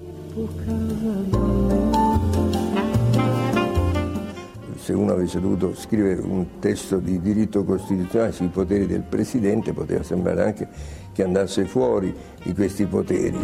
Se 4.89 4.95
uno 4.95 5.11
avesse 5.11 5.39
dovuto 5.39 5.75
scrivere 5.75 6.19
un 6.19 6.57
testo 6.57 6.97
di 6.97 7.21
diritto 7.21 7.63
costituzionale 7.63 8.31
sui 8.31 8.47
poteri 8.47 8.87
del 8.87 9.03
Presidente, 9.03 9.71
poteva 9.71 10.01
sembrare 10.01 10.43
anche 10.43 10.67
che 11.13 11.21
andasse 11.21 11.65
fuori 11.65 12.11
di 12.41 12.55
questi 12.55 12.87
poteri. 12.87 13.37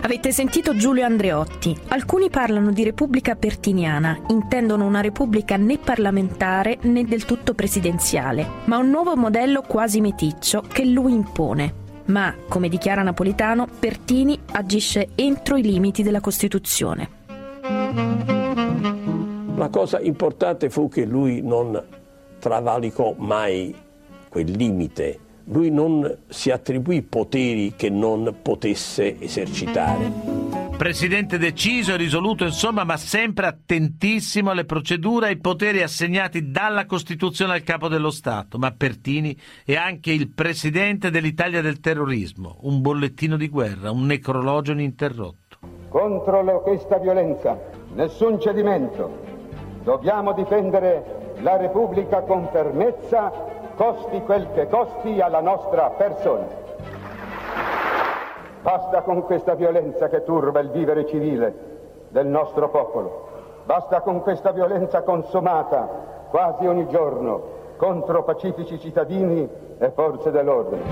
Avete 0.00 0.32
sentito 0.32 0.74
Giulio 0.74 1.04
Andreotti. 1.04 1.78
Alcuni 1.90 2.28
parlano 2.28 2.72
di 2.72 2.82
Repubblica 2.82 3.36
Pertiniana, 3.36 4.18
intendono 4.30 4.84
una 4.84 5.00
Repubblica 5.00 5.56
né 5.56 5.78
parlamentare 5.78 6.78
né 6.82 7.04
del 7.04 7.24
tutto 7.24 7.54
presidenziale, 7.54 8.44
ma 8.64 8.78
un 8.78 8.90
nuovo 8.90 9.14
modello 9.14 9.62
quasi 9.62 10.00
meticcio 10.00 10.60
che 10.60 10.84
lui 10.84 11.12
impone. 11.12 11.84
Ma, 12.06 12.34
come 12.48 12.68
dichiara 12.68 13.02
Napolitano, 13.02 13.66
Pertini 13.78 14.38
agisce 14.52 15.08
entro 15.14 15.56
i 15.56 15.62
limiti 15.62 16.02
della 16.02 16.20
Costituzione. 16.20 17.10
La 19.56 19.68
cosa 19.70 20.00
importante 20.00 20.70
fu 20.70 20.88
che 20.88 21.04
lui 21.04 21.42
non 21.42 21.82
travalicò 22.38 23.14
mai 23.16 23.74
quel 24.28 24.50
limite 24.50 25.20
lui 25.48 25.70
non 25.70 26.18
si 26.28 26.50
attribuì 26.50 27.02
poteri 27.02 27.74
che 27.76 27.88
non 27.90 28.36
potesse 28.42 29.20
esercitare. 29.20 30.35
Presidente 30.76 31.38
deciso 31.38 31.94
e 31.94 31.96
risoluto, 31.96 32.44
insomma, 32.44 32.84
ma 32.84 32.98
sempre 32.98 33.46
attentissimo 33.46 34.50
alle 34.50 34.66
procedure 34.66 35.26
e 35.26 35.28
ai 35.30 35.38
poteri 35.38 35.82
assegnati 35.82 36.50
dalla 36.50 36.84
Costituzione 36.84 37.54
al 37.54 37.62
capo 37.62 37.88
dello 37.88 38.10
Stato. 38.10 38.58
Ma 38.58 38.70
Pertini 38.72 39.34
è 39.64 39.74
anche 39.74 40.12
il 40.12 40.28
presidente 40.28 41.10
dell'Italia 41.10 41.62
del 41.62 41.80
terrorismo, 41.80 42.58
un 42.60 42.82
bollettino 42.82 43.38
di 43.38 43.48
guerra, 43.48 43.90
un 43.90 44.04
necrologio 44.04 44.72
ininterrotto. 44.72 45.58
Contro 45.88 46.60
questa 46.60 46.98
violenza, 46.98 47.58
nessun 47.94 48.38
cedimento. 48.38 49.24
Dobbiamo 49.82 50.34
difendere 50.34 51.34
la 51.40 51.56
Repubblica 51.56 52.20
con 52.20 52.48
fermezza 52.52 53.32
costi 53.76 54.20
quel 54.20 54.50
che 54.54 54.68
costi 54.68 55.20
alla 55.20 55.40
nostra 55.40 55.88
persona. 55.90 56.65
Basta 58.66 59.02
con 59.02 59.22
questa 59.22 59.54
violenza 59.54 60.08
che 60.08 60.24
turba 60.24 60.58
il 60.58 60.70
vivere 60.70 61.06
civile 61.06 61.54
del 62.08 62.26
nostro 62.26 62.68
popolo. 62.68 63.28
Basta 63.64 64.00
con 64.00 64.22
questa 64.22 64.50
violenza 64.50 65.02
consumata 65.02 66.26
quasi 66.30 66.66
ogni 66.66 66.88
giorno 66.88 67.74
contro 67.76 68.24
pacifici 68.24 68.80
cittadini 68.80 69.48
e 69.78 69.90
forze 69.94 70.32
dell'ordine. 70.32 70.82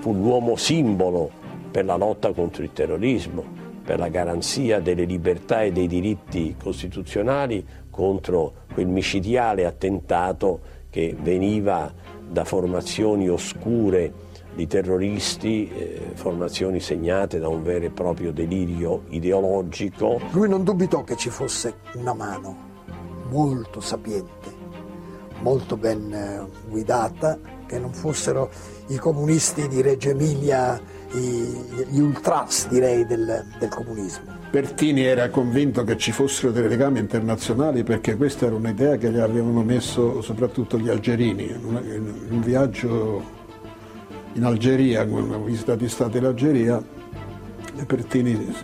Fu 0.00 0.12
l'uomo 0.12 0.54
simbolo 0.54 1.30
per 1.70 1.86
la 1.86 1.96
lotta 1.96 2.30
contro 2.34 2.62
il 2.62 2.74
terrorismo, 2.74 3.42
per 3.82 3.98
la 3.98 4.08
garanzia 4.08 4.80
delle 4.80 5.04
libertà 5.04 5.62
e 5.62 5.72
dei 5.72 5.86
diritti 5.86 6.54
costituzionali 6.62 7.66
contro 7.90 8.52
quel 8.74 8.86
micidiale 8.86 9.64
attentato 9.64 10.60
che 10.90 11.16
veniva 11.18 11.90
da 12.30 12.44
formazioni 12.44 13.28
oscure 13.28 14.28
di 14.54 14.66
terroristi, 14.66 15.68
eh, 15.68 16.10
formazioni 16.14 16.80
segnate 16.80 17.38
da 17.38 17.48
un 17.48 17.62
vero 17.62 17.86
e 17.86 17.90
proprio 17.90 18.32
delirio 18.32 19.04
ideologico. 19.08 20.20
Lui 20.30 20.48
non 20.48 20.64
dubitò 20.64 21.02
che 21.02 21.16
ci 21.16 21.30
fosse 21.30 21.74
una 21.94 22.14
mano 22.14 22.68
molto 23.30 23.80
sapiente, 23.80 24.48
molto 25.40 25.76
ben 25.76 26.12
eh, 26.12 26.46
guidata, 26.68 27.38
che 27.66 27.78
non 27.78 27.92
fossero 27.92 28.50
i 28.88 28.96
comunisti 28.96 29.68
di 29.68 29.80
Reggio 29.80 30.10
Emilia 30.10 30.80
gli 31.12 31.98
ultras 31.98 32.68
direi 32.68 33.04
del, 33.04 33.44
del 33.58 33.68
comunismo. 33.68 34.38
Pertini 34.50 35.02
era 35.02 35.28
convinto 35.28 35.84
che 35.84 35.96
ci 35.96 36.12
fossero 36.12 36.52
dei 36.52 36.68
legami 36.68 36.98
internazionali 36.98 37.82
perché 37.82 38.16
questa 38.16 38.46
era 38.46 38.54
un'idea 38.54 38.96
che 38.96 39.10
gli 39.10 39.18
avevano 39.18 39.62
messo 39.62 40.22
soprattutto 40.22 40.78
gli 40.78 40.88
algerini. 40.88 41.48
In 41.48 42.26
un 42.30 42.40
viaggio 42.40 43.38
in 44.34 44.44
Algeria, 44.44 45.06
quando 45.06 45.42
visita 45.42 45.74
di 45.74 45.88
Stato 45.88 46.16
in 46.16 46.24
Algeria, 46.24 46.82
Pertini 47.86 48.54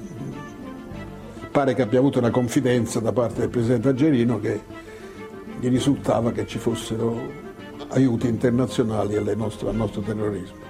pare 1.50 1.74
che 1.74 1.82
abbia 1.82 1.98
avuto 1.98 2.18
una 2.18 2.30
confidenza 2.30 3.00
da 3.00 3.12
parte 3.12 3.40
del 3.40 3.48
presidente 3.48 3.88
algerino 3.88 4.38
che 4.38 4.60
gli 5.58 5.68
risultava 5.68 6.30
che 6.32 6.46
ci 6.46 6.58
fossero 6.58 7.44
aiuti 7.88 8.28
internazionali 8.28 9.16
nostre, 9.34 9.70
al 9.70 9.74
nostro 9.74 10.02
terrorismo. 10.02 10.65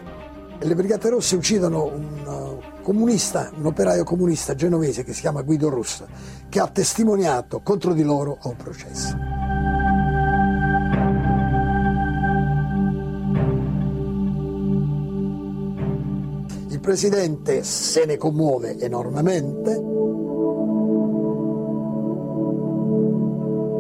Le 0.59 0.75
Brigate 0.75 1.11
Rosse 1.11 1.37
uccidono 1.37 1.85
un 1.85 2.27
uh, 2.27 2.83
comunista, 2.83 3.51
un 3.57 3.67
operaio 3.67 4.05
comunista 4.05 4.55
genovese 4.55 5.05
che 5.05 5.13
si 5.13 5.21
chiama 5.21 5.43
Guido 5.43 5.69
Rossa, 5.69 6.07
che 6.49 6.61
ha 6.61 6.67
testimoniato 6.67 7.61
contro 7.61 7.93
di 7.93 8.03
loro 8.03 8.39
a 8.41 8.49
un 8.49 8.57
processo. 8.57 9.17
Il 16.69 16.81
presidente 16.81 17.63
se 17.63 18.05
ne 18.07 18.17
commuove 18.17 18.79
enormemente, 18.79 19.95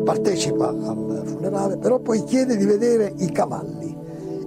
partecipa 0.04 0.68
al 0.68 1.22
funerale, 1.26 1.78
però 1.78 1.98
poi 1.98 2.22
chiede 2.24 2.56
di 2.56 2.64
vedere 2.64 3.12
i 3.16 3.30
cavalli 3.32 3.95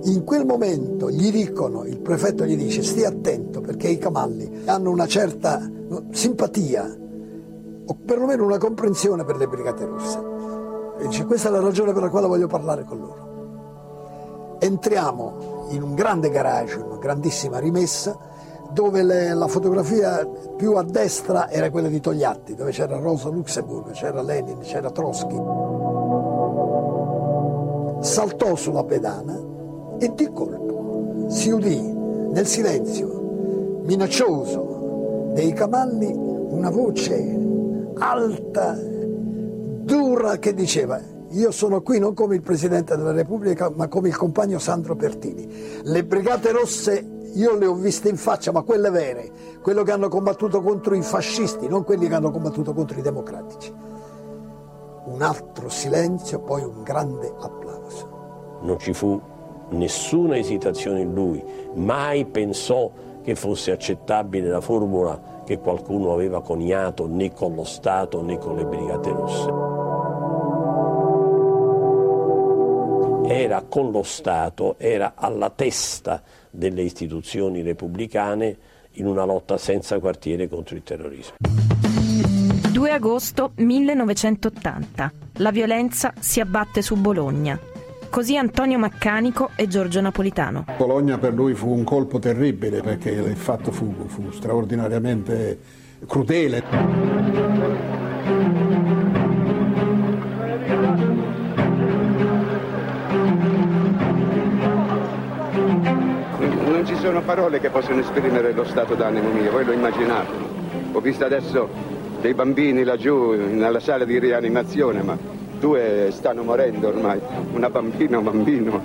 in 0.09 0.23
quel 0.23 0.45
momento 0.45 1.11
gli 1.11 1.31
dicono, 1.31 1.85
il 1.85 1.99
prefetto 1.99 2.45
gli 2.45 2.57
dice 2.57 2.83
stia 2.83 3.09
attento 3.09 3.61
perché 3.61 3.87
i 3.87 3.97
cavalli 3.97 4.63
hanno 4.65 4.89
una 4.89 5.05
certa 5.05 5.61
simpatia 6.11 6.97
o 7.85 7.97
perlomeno 8.05 8.45
una 8.45 8.57
comprensione 8.57 9.23
per 9.23 9.37
le 9.37 9.47
Brigate 9.47 9.85
Rosse. 9.85 10.19
E 10.99 11.07
dice 11.07 11.25
questa 11.25 11.49
è 11.49 11.51
la 11.51 11.59
ragione 11.59 11.93
per 11.93 12.01
la 12.03 12.09
quale 12.09 12.27
voglio 12.27 12.47
parlare 12.47 12.83
con 12.83 12.99
loro. 12.99 14.57
Entriamo 14.59 15.67
in 15.69 15.83
un 15.83 15.93
grande 15.93 16.29
garage, 16.29 16.79
una 16.79 16.97
grandissima 16.97 17.59
rimessa, 17.59 18.17
dove 18.71 19.03
le, 19.03 19.33
la 19.33 19.47
fotografia 19.47 20.27
più 20.55 20.75
a 20.75 20.83
destra 20.83 21.49
era 21.49 21.69
quella 21.69 21.87
di 21.87 21.99
Togliatti, 21.99 22.55
dove 22.55 22.71
c'era 22.71 22.97
Rosa 22.97 23.29
Luxemburg, 23.29 23.91
c'era 23.91 24.21
Lenin, 24.21 24.59
c'era 24.59 24.91
Trotsky. 24.91 25.41
Saltò 28.01 28.55
sulla 28.55 28.83
pedana 28.83 29.48
e 29.99 30.13
di 30.15 30.29
colpo 30.31 31.25
si 31.27 31.49
udì 31.51 31.79
nel 32.31 32.45
silenzio 32.45 33.81
minaccioso 33.83 35.31
dei 35.33 35.53
cavalli 35.53 36.11
una 36.13 36.69
voce 36.69 37.37
alta, 37.97 38.77
dura 38.77 40.37
che 40.37 40.53
diceva 40.53 40.99
io 41.31 41.51
sono 41.51 41.81
qui 41.81 41.99
non 41.99 42.13
come 42.15 42.35
il 42.35 42.41
Presidente 42.41 42.95
della 42.95 43.11
Repubblica 43.11 43.71
ma 43.73 43.87
come 43.87 44.07
il 44.07 44.17
compagno 44.17 44.57
Sandro 44.57 44.95
Pertini. 44.95 45.47
Le 45.83 46.03
Brigate 46.03 46.51
Rosse 46.51 47.17
io 47.35 47.55
le 47.55 47.67
ho 47.67 47.75
viste 47.75 48.09
in 48.09 48.17
faccia, 48.17 48.51
ma 48.51 48.63
quelle 48.63 48.89
vere, 48.89 49.29
quello 49.61 49.83
che 49.83 49.91
hanno 49.91 50.07
combattuto 50.07 50.61
contro 50.61 50.95
i 50.95 51.03
fascisti, 51.03 51.67
non 51.67 51.83
quelli 51.83 52.07
che 52.07 52.15
hanno 52.15 52.31
combattuto 52.31 52.73
contro 52.73 52.97
i 52.97 53.03
democratici. 53.03 53.71
Un 55.05 55.21
altro 55.21 55.69
silenzio, 55.69 56.39
poi 56.39 56.63
un 56.63 56.81
grande 56.81 57.31
applauso. 57.39 58.59
Non 58.61 58.79
ci 58.79 58.93
fu 58.93 59.21
nessuna 59.71 60.37
esitazione 60.37 61.01
in 61.01 61.13
lui, 61.13 61.43
mai 61.75 62.25
pensò 62.25 62.91
che 63.23 63.35
fosse 63.35 63.71
accettabile 63.71 64.49
la 64.49 64.61
formula 64.61 65.41
che 65.45 65.59
qualcuno 65.59 66.13
aveva 66.13 66.41
coniato 66.41 67.07
né 67.07 67.33
con 67.33 67.55
lo 67.55 67.63
Stato 67.63 68.21
né 68.21 68.37
con 68.37 68.55
le 68.55 68.65
Brigate 68.65 69.09
Rosse. 69.09 69.67
Era 73.31 73.63
con 73.67 73.91
lo 73.91 74.03
Stato, 74.03 74.75
era 74.77 75.13
alla 75.15 75.49
testa 75.49 76.21
delle 76.49 76.81
istituzioni 76.81 77.61
repubblicane 77.61 78.57
in 78.93 79.05
una 79.05 79.23
lotta 79.23 79.57
senza 79.57 79.99
quartiere 79.99 80.47
contro 80.47 80.75
il 80.75 80.83
terrorismo. 80.83 81.35
2 82.71 82.91
agosto 82.91 83.51
1980. 83.55 85.11
La 85.37 85.51
violenza 85.51 86.13
si 86.19 86.39
abbatte 86.39 86.81
su 86.81 86.95
Bologna. 86.95 87.68
Così 88.09 88.35
Antonio 88.35 88.79
Maccanico 88.79 89.51
e 89.55 89.67
Giorgio 89.67 90.01
Napolitano. 90.01 90.65
Bologna 90.77 91.19
per 91.19 91.33
lui 91.33 91.53
fu 91.53 91.69
un 91.71 91.83
colpo 91.83 92.17
terribile 92.17 92.81
perché 92.81 93.11
il 93.11 93.35
fatto 93.35 93.71
fu, 93.71 93.93
fu 94.07 94.31
straordinariamente 94.31 95.59
crudele. 96.07 96.63
Non 106.65 106.85
ci 106.85 106.95
sono 106.95 107.21
parole 107.21 107.59
che 107.59 107.69
possono 107.69 107.99
esprimere 107.99 108.53
lo 108.53 108.65
stato 108.65 108.95
d'animo 108.95 109.29
mio, 109.29 109.51
voi 109.51 109.65
lo 109.65 109.71
immaginate. 109.71 110.31
Ho 110.93 110.99
visto 110.99 111.25
adesso 111.25 111.69
dei 112.21 112.33
bambini 112.33 112.83
laggiù 112.83 113.33
nella 113.33 113.79
sala 113.79 114.03
di 114.03 114.17
rianimazione, 114.17 115.03
ma 115.03 115.37
due 115.59 116.09
stanno 116.11 116.43
morendo 116.43 116.87
ormai, 116.87 117.19
una 117.53 117.69
bambina, 117.69 118.17
un 118.17 118.23
bambino, 118.23 118.81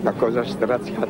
una 0.00 0.12
cosa 0.12 0.44
straziata. 0.44 1.06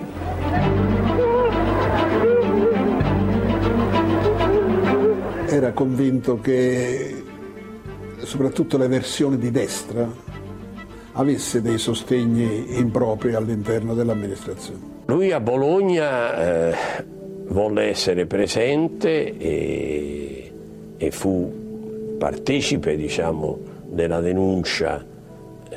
Era 5.46 5.72
convinto 5.72 6.40
che 6.40 7.22
soprattutto 8.18 8.76
le 8.76 8.88
versioni 8.88 9.38
di 9.38 9.50
destra 9.50 10.06
avesse 11.12 11.62
dei 11.62 11.78
sostegni 11.78 12.78
impropri 12.78 13.34
all'interno 13.34 13.94
dell'amministrazione. 13.94 14.96
Lui 15.06 15.32
a 15.32 15.40
Bologna 15.40 16.68
eh, 16.68 16.76
volle 17.48 17.88
essere 17.88 18.26
presente 18.26 19.36
e, 19.36 20.52
e 20.96 21.10
fu 21.10 22.16
partecipe, 22.18 22.96
diciamo, 22.96 23.67
della 23.88 24.20
denuncia 24.20 25.04
eh, 25.70 25.76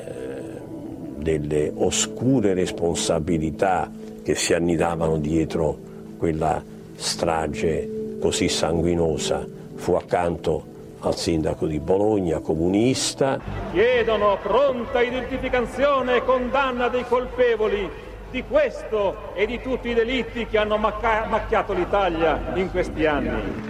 delle 1.18 1.72
oscure 1.74 2.54
responsabilità 2.54 3.90
che 4.24 4.36
si 4.36 4.54
annidavano 4.54 5.18
dietro 5.18 5.78
quella 6.18 6.64
strage 6.96 8.18
così 8.20 8.48
sanguinosa. 8.50 9.48
Fu 9.76 9.94
accanto 9.94 10.70
al 11.00 11.16
sindaco 11.16 11.66
di 11.66 11.80
Bologna, 11.80 12.40
comunista. 12.40 13.40
Chiedono 13.72 14.38
pronta 14.42 15.02
identificazione 15.02 16.18
e 16.18 16.24
condanna 16.24 16.88
dei 16.90 17.06
colpevoli 17.08 17.90
di 18.30 18.44
questo 18.48 19.34
e 19.34 19.46
di 19.46 19.60
tutti 19.62 19.90
i 19.90 19.94
delitti 19.94 20.46
che 20.46 20.58
hanno 20.58 20.78
macca- 20.78 21.26
macchiato 21.28 21.74
l'Italia 21.74 22.54
in 22.56 22.70
questi 22.70 23.06
anni. 23.06 23.70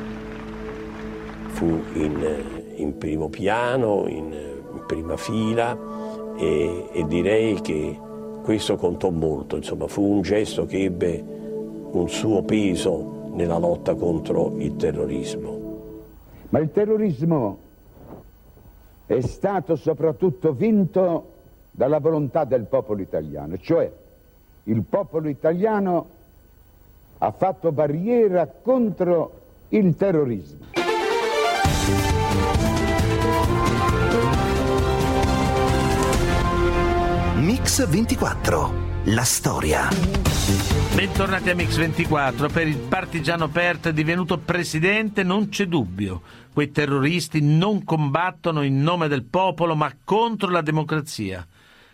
Fu 1.48 1.84
in 1.94 2.61
in 2.82 2.98
primo 2.98 3.30
piano, 3.30 4.06
in, 4.08 4.32
in 4.32 4.84
prima 4.86 5.18
fila 5.18 5.78
e, 6.38 6.90
e, 6.92 7.08
direi 7.08 7.62
che 7.62 8.00
questo 8.44 8.76
contò 8.76 9.10
molto, 9.10 9.56
insomma 9.56 9.88
fu 9.88 10.02
un 10.02 10.22
gesto 10.22 10.66
che 10.66 10.84
ebbe 10.84 11.24
un 11.92 12.10
suo 12.10 12.42
peso 12.44 13.30
nella 13.34 13.58
lotta 13.58 13.96
contro 13.96 14.54
il 14.58 14.76
terrorismo. 14.76 15.60
Ma 16.50 16.60
il 16.60 16.72
terrorismo 16.72 17.58
è 19.06 19.22
stato 19.22 19.76
soprattutto 19.76 20.54
vinto 20.54 21.30
dalla 21.72 22.00
volontà 22.00 22.44
del 22.44 22.66
popolo 22.66 23.02
italiano, 23.02 23.58
cioè 23.58 23.90
il 24.66 24.84
popolo 24.84 25.30
italiano 25.30 26.20
ha 27.20 27.32
fatto 27.32 27.72
barriera 27.72 28.48
contro 28.48 29.40
il 29.70 29.96
terrorismo. 29.96 30.81
Mix 37.62 37.88
24. 37.88 38.74
La 39.06 39.24
storia. 39.24 39.88
Bentornati 40.96 41.52
a 41.52 41.56
Mix 41.56 41.78
24. 41.78 42.50
Per 42.50 42.68
il 42.68 42.76
partigiano 42.76 43.50
Pert 43.50 43.92
divenuto 43.92 44.40
presidente 44.40 45.22
non 45.22 45.50
c'è 45.50 45.68
dubbio. 45.68 46.24
Quei 46.52 46.72
terroristi 46.72 47.40
non 47.40 47.84
combattono 47.84 48.64
in 48.64 48.82
nome 48.82 49.08
del 49.08 49.26
popolo 49.26 49.76
ma 49.76 49.96
contro 50.04 50.50
la 50.50 50.62
democrazia. 50.62 51.48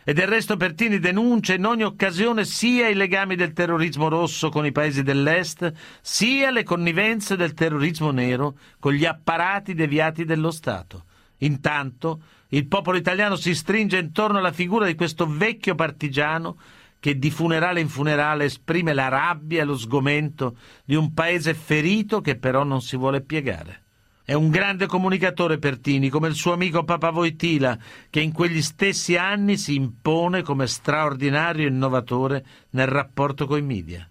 E 0.06 0.13
del 0.13 0.27
resto 0.27 0.56
Pertini 0.56 0.99
denuncia 0.99 1.53
in 1.53 1.65
ogni 1.65 1.84
occasione 1.84 2.45
sia 2.45 2.88
i 2.88 2.95
legami 2.95 3.36
del 3.36 3.51
terrorismo 3.51 4.08
rosso 4.08 4.47
con 4.47 4.65
i 4.65 4.71
paesi 4.71 5.03
dell'Est, 5.03 5.73
sia 5.99 6.49
le 6.49 6.63
connivenze 6.63 7.36
del 7.36 7.53
terrorismo 7.53 8.12
nero 8.12 8.58
con 8.80 8.93
gli 8.93 9.03
apparati 9.03 9.73
deviati 9.73 10.23
dello 10.23 10.49
Stato. 10.49 11.06
Intanto 11.39 12.21
il 12.50 12.67
popolo 12.67 12.97
italiano 12.97 13.36
si 13.36 13.54
stringe 13.54 13.97
intorno 13.97 14.38
alla 14.38 14.52
figura 14.52 14.86
di 14.86 14.95
questo 14.95 15.28
vecchio 15.28 15.76
partigiano 15.76 16.58
che 17.00 17.17
di 17.17 17.30
funerale 17.30 17.80
in 17.80 17.89
funerale 17.89 18.45
esprime 18.45 18.93
la 18.93 19.08
rabbia 19.08 19.62
e 19.62 19.65
lo 19.65 19.78
sgomento 19.78 20.58
di 20.84 20.95
un 20.95 21.13
paese 21.13 21.54
ferito 21.54 22.21
che 22.21 22.38
però 22.38 22.63
non 22.63 22.82
si 22.82 22.97
vuole 22.97 23.21
piegare. 23.21 23.84
È 24.23 24.34
un 24.34 24.50
grande 24.50 24.88
comunicatore 24.88 25.58
Pertini, 25.58 26.10
come 26.10 26.28
il 26.28 26.36
suo 26.36 26.52
amico 26.52 26.84
Papa 26.84 27.12
Voitila, 27.12 27.78
che 28.10 28.19
in 28.19 28.34
quegli 28.34 28.62
stessi 28.62 29.15
anni 29.15 29.56
si 29.56 29.76
impone 29.76 30.41
come 30.41 30.67
straordinario 30.67 31.67
innovatore 31.67 32.45
nel 32.71 32.88
rapporto 32.88 33.45
coi 33.45 33.62
media. 33.62 34.10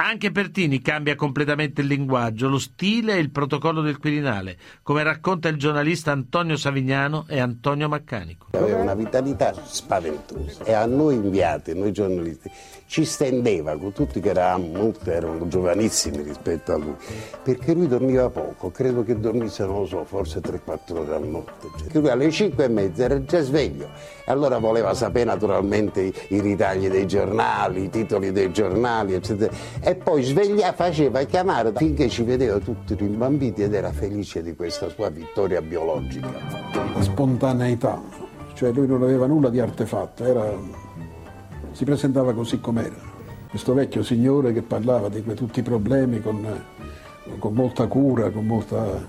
Anche 0.00 0.30
Pertini 0.30 0.80
cambia 0.80 1.16
completamente 1.16 1.80
il 1.80 1.88
linguaggio, 1.88 2.48
lo 2.48 2.60
stile 2.60 3.14
e 3.14 3.18
il 3.18 3.30
protocollo 3.30 3.80
del 3.80 3.98
Quirinale, 3.98 4.56
come 4.84 5.02
racconta 5.02 5.48
il 5.48 5.56
giornalista 5.56 6.12
Antonio 6.12 6.56
Savignano 6.56 7.24
e 7.28 7.40
Antonio 7.40 7.88
Maccanico. 7.88 8.46
Aveva 8.52 8.80
una 8.80 8.94
vitalità 8.94 9.52
spaventosa 9.60 10.62
e 10.62 10.72
a 10.72 10.86
noi 10.86 11.16
inviati, 11.16 11.76
noi 11.76 11.90
giornalisti, 11.90 12.48
ci 12.86 13.04
stendeva 13.04 13.76
con 13.76 13.92
tutti 13.92 14.20
che 14.20 14.28
eravamo 14.28 14.66
molto, 14.68 15.10
erano 15.10 15.48
giovanissimi 15.48 16.22
rispetto 16.22 16.74
a 16.74 16.76
lui, 16.76 16.94
perché 17.42 17.74
lui 17.74 17.88
dormiva 17.88 18.30
poco, 18.30 18.70
credo 18.70 19.02
che 19.02 19.18
dormisse, 19.18 19.64
non 19.66 19.80
lo 19.80 19.86
so, 19.86 20.04
forse 20.04 20.38
3-4 20.38 20.92
ore 20.92 21.14
al 21.16 21.26
notte. 21.26 21.70
Perché 21.76 21.98
lui 21.98 22.10
alle 22.10 22.30
5 22.30 22.62
e 22.62 22.68
mezza 22.68 23.02
era 23.02 23.20
già 23.24 23.40
sveglio 23.40 23.90
allora 24.28 24.58
voleva 24.58 24.94
sapere 24.94 25.24
naturalmente 25.24 26.00
i, 26.02 26.14
i 26.28 26.40
ritagli 26.40 26.88
dei 26.88 27.06
giornali, 27.06 27.84
i 27.84 27.90
titoli 27.90 28.32
dei 28.32 28.52
giornali, 28.52 29.14
eccetera 29.14 29.52
e 29.80 29.94
poi 29.94 30.22
sveglia, 30.22 30.72
faceva 30.72 31.22
chiamare 31.24 31.72
finché 31.74 32.08
ci 32.08 32.22
vedeva 32.22 32.58
tutti 32.58 32.94
rimbambiti 32.94 33.62
ed 33.62 33.74
era 33.74 33.92
felice 33.92 34.42
di 34.42 34.54
questa 34.54 34.88
sua 34.88 35.08
vittoria 35.08 35.62
biologica. 35.62 36.28
La 36.94 37.02
spontaneità, 37.02 38.00
cioè 38.54 38.70
lui 38.72 38.86
non 38.86 39.02
aveva 39.02 39.26
nulla 39.26 39.48
di 39.48 39.60
artefatto, 39.60 40.24
era, 40.24 40.52
si 41.72 41.84
presentava 41.84 42.32
così 42.34 42.60
com'era. 42.60 43.06
Questo 43.48 43.72
vecchio 43.72 44.02
signore 44.02 44.52
che 44.52 44.62
parlava 44.62 45.08
di 45.08 45.22
tutti 45.34 45.60
i 45.60 45.62
problemi 45.62 46.20
con, 46.20 46.46
con 47.38 47.54
molta 47.54 47.86
cura, 47.86 48.30
con 48.30 48.44
molta... 48.44 49.06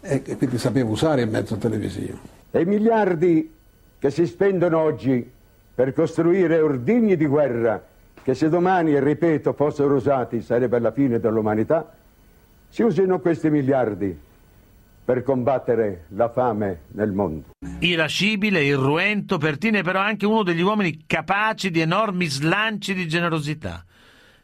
e 0.00 0.22
quindi 0.22 0.56
sapeva 0.56 0.88
usare 0.88 1.22
il 1.22 1.28
mezzo 1.28 1.56
televisivo. 1.56 2.18
E 2.50 2.62
i 2.62 2.64
miliardi 2.64 3.56
che 3.98 4.10
si 4.10 4.26
spendono 4.26 4.78
oggi 4.78 5.28
per 5.74 5.92
costruire 5.92 6.60
ordigni 6.60 7.16
di 7.16 7.26
guerra 7.26 7.82
che 8.28 8.34
se 8.34 8.50
domani, 8.50 9.00
ripeto, 9.00 9.54
fossero 9.54 9.94
usati 9.94 10.42
sarebbe 10.42 10.78
la 10.80 10.92
fine 10.92 11.18
dell'umanità, 11.18 11.94
si 12.68 12.82
usino 12.82 13.20
questi 13.20 13.48
miliardi 13.48 14.14
per 15.02 15.22
combattere 15.22 16.04
la 16.08 16.28
fame 16.28 16.80
nel 16.88 17.10
mondo. 17.12 17.52
Irascibile, 17.78 18.62
irruento, 18.62 19.38
Pertini 19.38 19.78
è 19.78 19.82
però 19.82 20.00
anche 20.00 20.26
uno 20.26 20.42
degli 20.42 20.60
uomini 20.60 21.04
capaci 21.06 21.70
di 21.70 21.80
enormi 21.80 22.26
slanci 22.26 22.92
di 22.92 23.08
generosità. 23.08 23.82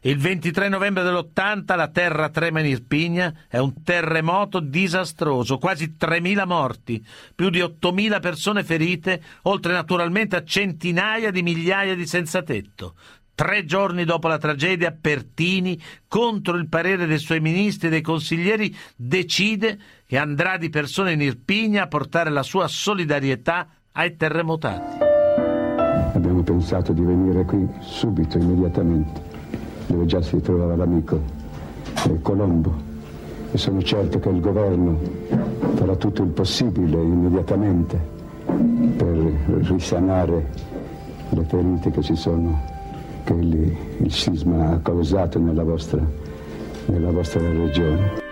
Il 0.05 0.19
23 0.19 0.69
novembre 0.69 1.01
dell'80 1.01 1.75
la 1.75 1.87
terra 1.87 2.29
trema 2.29 2.59
in 2.59 2.67
Irpigna, 2.67 3.33
è 3.47 3.57
un 3.57 3.81
terremoto 3.81 4.59
disastroso, 4.59 5.57
quasi 5.57 5.95
3.000 5.99 6.45
morti, 6.45 7.03
più 7.33 7.49
di 7.49 7.57
8.000 7.57 8.19
persone 8.19 8.63
ferite, 8.63 9.19
oltre 9.43 9.73
naturalmente 9.73 10.35
a 10.35 10.43
centinaia 10.43 11.31
di 11.31 11.41
migliaia 11.41 11.95
di 11.95 12.05
senza 12.05 12.43
tetto. 12.43 12.93
Tre 13.33 13.65
giorni 13.65 14.03
dopo 14.03 14.27
la 14.27 14.37
tragedia, 14.37 14.95
Pertini, 14.95 15.81
contro 16.07 16.55
il 16.55 16.69
parere 16.69 17.07
dei 17.07 17.17
suoi 17.17 17.39
ministri 17.39 17.87
e 17.87 17.89
dei 17.89 18.01
consiglieri, 18.01 18.75
decide 18.95 19.79
che 20.05 20.19
andrà 20.19 20.57
di 20.57 20.69
persona 20.69 21.09
in 21.09 21.21
Irpigna 21.21 21.85
a 21.85 21.87
portare 21.87 22.29
la 22.29 22.43
sua 22.43 22.67
solidarietà 22.67 23.67
ai 23.93 24.15
terremotati. 24.15 24.97
Abbiamo 26.13 26.43
pensato 26.43 26.93
di 26.93 27.01
venire 27.01 27.43
qui 27.43 27.67
subito, 27.79 28.37
immediatamente, 28.37 29.24
dove 29.95 30.05
già 30.05 30.21
si 30.21 30.39
trovava 30.41 30.75
l'amico 30.75 31.43
Colombo. 32.21 32.93
E 33.51 33.57
sono 33.57 33.81
certo 33.81 34.19
che 34.19 34.29
il 34.29 34.41
governo 34.41 34.99
farà 35.75 35.95
tutto 35.95 36.21
il 36.21 36.29
possibile 36.29 37.01
immediatamente 37.01 37.97
per 38.97 39.15
risanare 39.61 40.51
le 41.29 41.43
ferite 41.43 41.89
che 41.89 42.01
ci 42.01 42.15
sono 42.15 42.73
che 43.23 43.33
il, 43.33 43.75
il 44.01 44.11
sisma 44.11 44.71
ha 44.71 44.79
causato 44.79 45.39
nella 45.39 45.63
vostra, 45.63 46.05
nella 46.85 47.11
vostra 47.11 47.41
regione. 47.41 48.23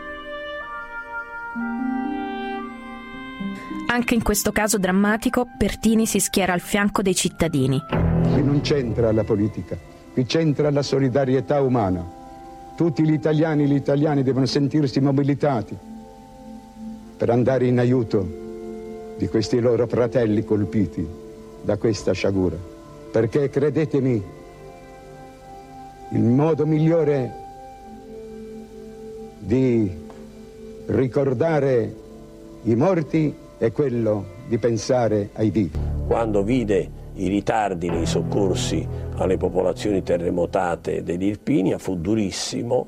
Anche 3.88 4.16
in 4.16 4.24
questo 4.24 4.52
caso 4.52 4.78
drammatico, 4.78 5.48
Pertini 5.58 6.06
si 6.06 6.20
schiera 6.20 6.54
al 6.54 6.60
fianco 6.60 7.02
dei 7.02 7.16
cittadini. 7.16 7.80
Qui 8.34 8.44
non 8.44 8.62
c'entra 8.62 9.12
la 9.12 9.24
politica, 9.24 9.78
qui 10.14 10.26
c'entra 10.26 10.70
la 10.70 10.84
solidarietà 10.84 11.60
umana. 11.62 12.22
Tutti 12.76 13.04
gli 13.04 13.14
italiani 13.14 13.64
e 13.64 13.68
gli 13.68 13.76
italiani 13.76 14.24
devono 14.24 14.46
sentirsi 14.46 15.00
mobilitati 15.00 15.76
per 17.18 17.30
andare 17.30 17.66
in 17.66 17.80
aiuto 17.80 18.42
di 19.18 19.28
questi 19.28 19.60
loro 19.60 19.88
fratelli 19.88 20.44
colpiti 20.44 21.06
da 21.64 21.78
questa 21.78 22.12
sciagura. 22.14 22.58
Perché 23.12 23.50
credetemi, 23.50 24.24
il 26.12 26.24
modo 26.24 26.66
migliore 26.66 27.42
di 29.40 29.92
ricordare 30.88 31.96
i 32.64 32.76
morti 32.76 33.34
è 33.58 33.72
quello 33.72 34.26
di 34.48 34.58
pensare 34.58 35.30
ai 35.34 35.50
vivi. 35.50 35.80
Quando 36.08 36.44
vide 36.44 37.02
i 37.16 37.28
ritardi 37.28 37.90
nei 37.90 38.06
soccorsi 38.06 38.88
alle 39.18 39.38
popolazioni 39.38 40.02
terremotate 40.04 41.04
dell'Irpinia 41.04 41.78
fu 41.78 41.96
durissimo, 41.96 42.88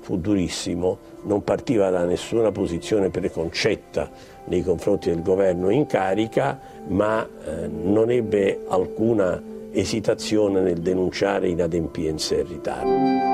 fu 0.00 0.18
durissimo, 0.18 0.98
non 1.22 1.42
partiva 1.42 1.90
da 1.90 2.04
nessuna 2.04 2.52
posizione 2.52 3.10
preconcetta 3.10 4.10
nei 4.46 4.62
confronti 4.62 5.08
del 5.08 5.22
governo 5.22 5.70
in 5.70 5.86
carica, 5.86 6.58
ma 6.88 7.26
eh, 7.26 7.66
non 7.66 8.10
ebbe 8.10 8.60
alcuna 8.68 9.42
esitazione 9.72 10.60
nel 10.60 10.78
denunciare 10.78 11.48
inadempienze 11.48 12.38
e 12.38 12.42
ritardi. 12.42 13.32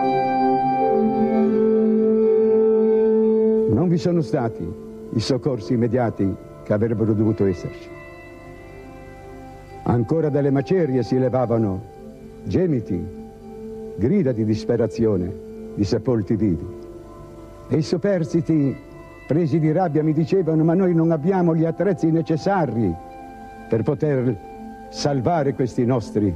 Non 3.73 3.89
vi 3.89 3.99
sono 3.99 4.23
stati 4.23 4.67
i 5.13 5.21
soccorsi 5.21 5.75
immediati 5.75 6.35
che 6.63 6.73
avrebbero 6.73 7.13
dovuto 7.13 7.45
esserci. 7.45 8.00
Ancora 9.83 10.29
dalle 10.29 10.51
macerie 10.51 11.03
si 11.03 11.19
levavano 11.19 11.83
gemiti, 12.45 13.03
grida 13.97 14.33
di 14.33 14.45
disperazione 14.45 15.33
di 15.75 15.85
sepolti 15.85 16.37
vivi. 16.37 16.67
E 17.69 17.77
i 17.77 17.83
superstiti, 17.83 18.77
presi 19.27 19.59
di 19.59 19.73
rabbia, 19.73 20.03
mi 20.03 20.13
dicevano 20.13 20.65
ma 20.65 20.75
noi 20.75 20.95
non 20.95 21.11
abbiamo 21.11 21.55
gli 21.55 21.65
attrezzi 21.65 22.11
necessari 22.11 22.95
per 23.69 23.83
poter 23.83 24.37
salvare 24.91 25.55
questi 25.55 25.85
nostri 25.85 26.35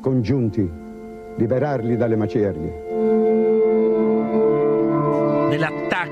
congiunti, 0.00 0.70
liberarli 1.36 1.96
dalle 1.96 2.16
macerie. 2.16 2.86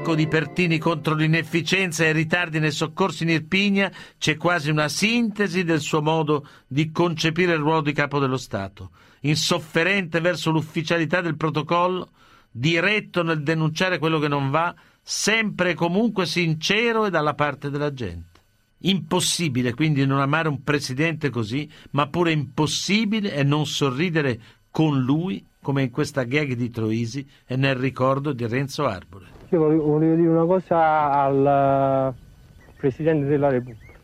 Nell'attacco 0.07 0.14
di 0.14 0.29
Pertini 0.29 0.79
contro 0.79 1.14
l'inefficienza 1.16 2.05
e 2.05 2.11
i 2.11 2.12
ritardi 2.12 2.61
nei 2.61 2.71
soccorsi 2.71 3.25
in 3.25 3.31
Irpigna 3.31 3.90
c'è 4.19 4.37
quasi 4.37 4.71
una 4.71 4.88
sintesi 4.88 5.64
del 5.64 5.81
suo 5.81 6.01
modo 6.01 6.47
di 6.69 6.92
concepire 6.92 7.55
il 7.55 7.59
ruolo 7.59 7.81
di 7.81 7.92
capo 7.92 8.21
dello 8.21 8.37
Stato, 8.37 8.90
insofferente 9.23 10.21
verso 10.21 10.53
l'ufficialità 10.53 11.21
del 11.21 11.37
protocollo, 11.37 12.11
diretto 12.53 13.25
nel 13.25 13.42
denunciare 13.42 13.99
quello 13.99 14.21
che 14.21 14.29
non 14.29 14.51
va, 14.51 14.73
sempre 15.03 15.71
e 15.71 15.75
comunque 15.75 16.25
sincero 16.25 17.07
e 17.07 17.11
dalla 17.11 17.35
parte 17.35 17.69
della 17.69 17.92
gente. 17.92 18.40
Impossibile 18.83 19.75
quindi 19.75 20.07
non 20.07 20.21
amare 20.21 20.47
un 20.47 20.62
presidente 20.62 21.31
così, 21.31 21.69
ma 21.92 22.07
pure 22.07 22.31
impossibile 22.31 23.33
e 23.33 23.42
non 23.42 23.66
sorridere 23.66 24.40
con 24.71 25.01
lui, 25.01 25.45
come 25.66 25.83
in 25.83 25.90
questa 25.90 26.22
gag 26.22 26.52
di 26.52 26.70
Troisi 26.70 27.26
e 27.44 27.57
nel 27.57 27.74
ricordo 27.74 28.33
di 28.33 28.46
Renzo 28.46 28.87
Arbore. 28.87 29.24
Io 29.48 29.59
volevo, 29.59 30.14
dire 30.14 30.29
una 30.29 30.44
cosa 30.44 31.11
al 31.11 32.14
Presidente 32.76 33.26
della 33.26 33.48
Repubblica, 33.48 33.98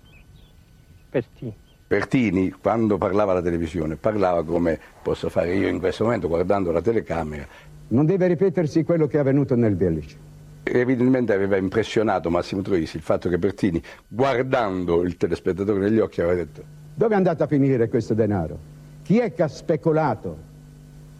Pertini. 1.08 1.54
Pertini, 1.86 2.50
quando 2.50 2.98
parlava 2.98 3.30
alla 3.30 3.42
televisione, 3.42 3.94
parlava 3.94 4.44
come 4.44 4.76
posso 5.04 5.28
fare 5.28 5.54
io 5.54 5.68
in 5.68 5.78
questo 5.78 6.02
momento 6.02 6.26
guardando 6.26 6.72
la 6.72 6.80
telecamera. 6.80 7.46
Non 7.88 8.06
deve 8.06 8.26
ripetersi 8.26 8.82
quello 8.82 9.06
che 9.06 9.18
è 9.18 9.20
avvenuto 9.20 9.54
nel 9.54 9.76
Belice 9.76 10.30
evidentemente 10.64 11.32
aveva 11.32 11.56
impressionato 11.56 12.30
Massimo 12.30 12.62
Troisi 12.62 12.96
il 12.96 13.02
fatto 13.02 13.28
che 13.28 13.38
Pertini, 13.38 13.82
guardando 14.08 15.02
il 15.02 15.16
telespettatore 15.16 15.80
negli 15.80 15.98
occhi, 15.98 16.20
aveva 16.22 16.36
detto 16.36 16.62
dove 16.94 17.14
è 17.14 17.16
andato 17.16 17.42
a 17.42 17.46
finire 17.46 17.88
questo 17.88 18.14
denaro? 18.14 18.58
Chi 19.02 19.18
è 19.18 19.32
che 19.32 19.42
ha 19.42 19.48
speculato 19.48 20.50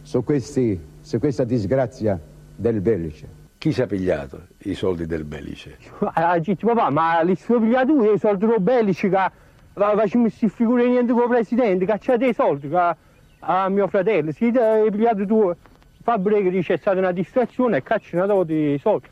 su, 0.03 0.23
questi, 0.25 0.79
su 1.01 1.19
questa 1.19 1.45
disgrazia 1.45 2.19
del 2.55 2.81
Belice? 2.81 3.41
Chi 3.59 3.73
si 3.73 3.81
è 3.81 3.87
pigliato 3.87 4.47
i 4.65 4.75
soldi 4.75 5.07
del 5.07 5.25
Belice? 5.25 5.79
Ah, 6.15 6.41
papà, 6.41 6.91
ma 6.91 7.23
li 7.23 7.37
sono 7.37 7.61
pigliati 7.61 7.93
i 7.93 8.19
soldi 8.19 8.47
del 8.47 8.61
Belice 8.61 9.09
che 9.09 9.31
facciamo 9.75 10.25
queste 10.25 10.49
figure 10.49 10.89
niente 10.89 11.13
con 11.13 11.23
il 11.23 11.29
presidente, 11.29 11.85
cacciate 11.85 12.27
i 12.27 12.35
soldi, 12.35 12.69
che 12.69 12.97
a 13.45 13.69
mio 13.69 13.89
fratello, 13.89 14.33
si 14.33 14.49
è 14.49 14.91
pigliato 14.91 15.27
tu, 15.27 15.55
Fabbrica 16.03 16.51
dice 16.51 16.75
è 16.75 16.77
stata 16.77 16.99
una 16.99 17.13
distrazione 17.13 17.79
e 17.79 17.83
caccia 17.83 18.17
una 18.17 18.27
dato 18.27 18.45
di 18.45 18.77
soldi. 18.81 19.07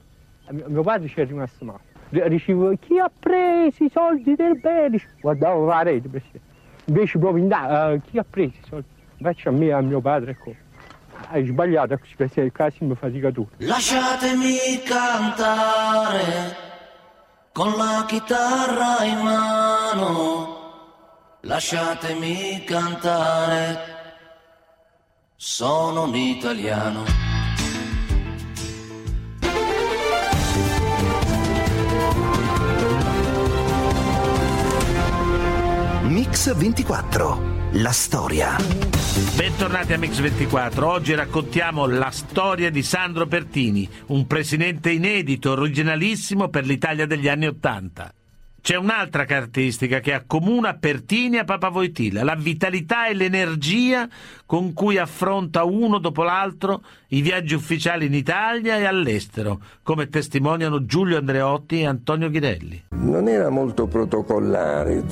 Mio, 0.51 0.65
mio 0.69 0.83
padre 0.83 1.09
ci 1.09 1.21
è 1.21 1.27
rimasto 1.27 1.65
male. 1.65 2.29
Dicevo, 2.29 2.75
chi 2.81 2.99
ha 2.99 3.11
preso 3.17 3.85
i 3.85 3.89
soldi 3.89 4.35
del 4.35 4.59
bene? 4.59 5.01
Guardavo 5.21 5.67
la 5.67 5.83
rete, 5.83 6.09
Presidente. 6.09 6.49
Invece 6.87 7.19
proprio 7.19 7.43
indagare, 7.43 7.95
uh, 7.95 8.01
chi 8.01 8.19
ha 8.19 8.27
preso 8.29 8.55
i 8.61 8.67
soldi? 8.67 8.89
Faccio 9.21 9.49
a 9.51 9.53
me 9.53 9.67
e 9.67 9.73
a 9.73 9.81
mio 9.81 10.01
padre, 10.01 10.33
ecco. 10.33 10.53
Hai 11.29 11.47
sbagliato, 11.47 11.99
il 12.19 12.53
caso 12.53 12.85
mi 12.85 12.95
fatica 12.95 13.31
tu. 13.31 13.47
Lasciatemi 13.59 14.83
cantare 14.85 16.57
con 17.53 17.73
la 17.77 18.05
chitarra 18.07 19.05
in 19.05 19.19
mano. 19.19 20.59
Lasciatemi 21.43 22.65
cantare, 22.65 23.79
sono 25.37 26.03
un 26.05 26.15
italiano. 26.15 27.05
Mix 36.03 36.55
24. 36.55 37.41
La 37.73 37.93
storia. 37.93 38.57
Bentornati 39.11 39.93
a 39.93 39.99
Mix24. 39.99 40.83
Oggi 40.85 41.15
raccontiamo 41.17 41.87
la 41.87 42.11
storia 42.13 42.71
di 42.71 42.85
Sandro 42.85 43.27
Pertini, 43.27 43.89
un 44.07 44.25
presidente 44.29 44.91
inedito, 44.91 45.51
originalissimo 45.51 46.49
per 46.49 46.65
l'Italia 46.65 47.07
degli 47.07 47.27
anni 47.27 47.47
Ottanta. 47.47 48.15
C'è 48.63 48.77
un'altra 48.77 49.25
caratteristica 49.25 50.01
che 50.01 50.13
accomuna 50.13 50.75
Pertini 50.75 51.39
a 51.39 51.45
Papa 51.45 51.71
Voitila, 51.71 52.23
la 52.23 52.35
vitalità 52.35 53.07
e 53.07 53.15
l'energia 53.15 54.07
con 54.45 54.75
cui 54.75 54.99
affronta 54.99 55.65
uno 55.65 55.99
dopo 55.99 56.23
l'altro 56.23 56.83
i 57.09 57.23
viaggi 57.23 57.55
ufficiali 57.55 58.07
in 58.07 58.15
Italia 58.15 58.77
e 58.77 58.85
all'estero, 58.85 59.61
come 59.83 60.09
testimoniano 60.09 60.85
Giulio 60.85 61.17
Andreotti 61.17 61.81
e 61.81 61.87
Antonio 61.87 62.29
Ghirelli. 62.29 62.85
Non 62.91 63.29
era 63.29 63.49
molto 63.49 63.87
protocollare, 63.87 65.05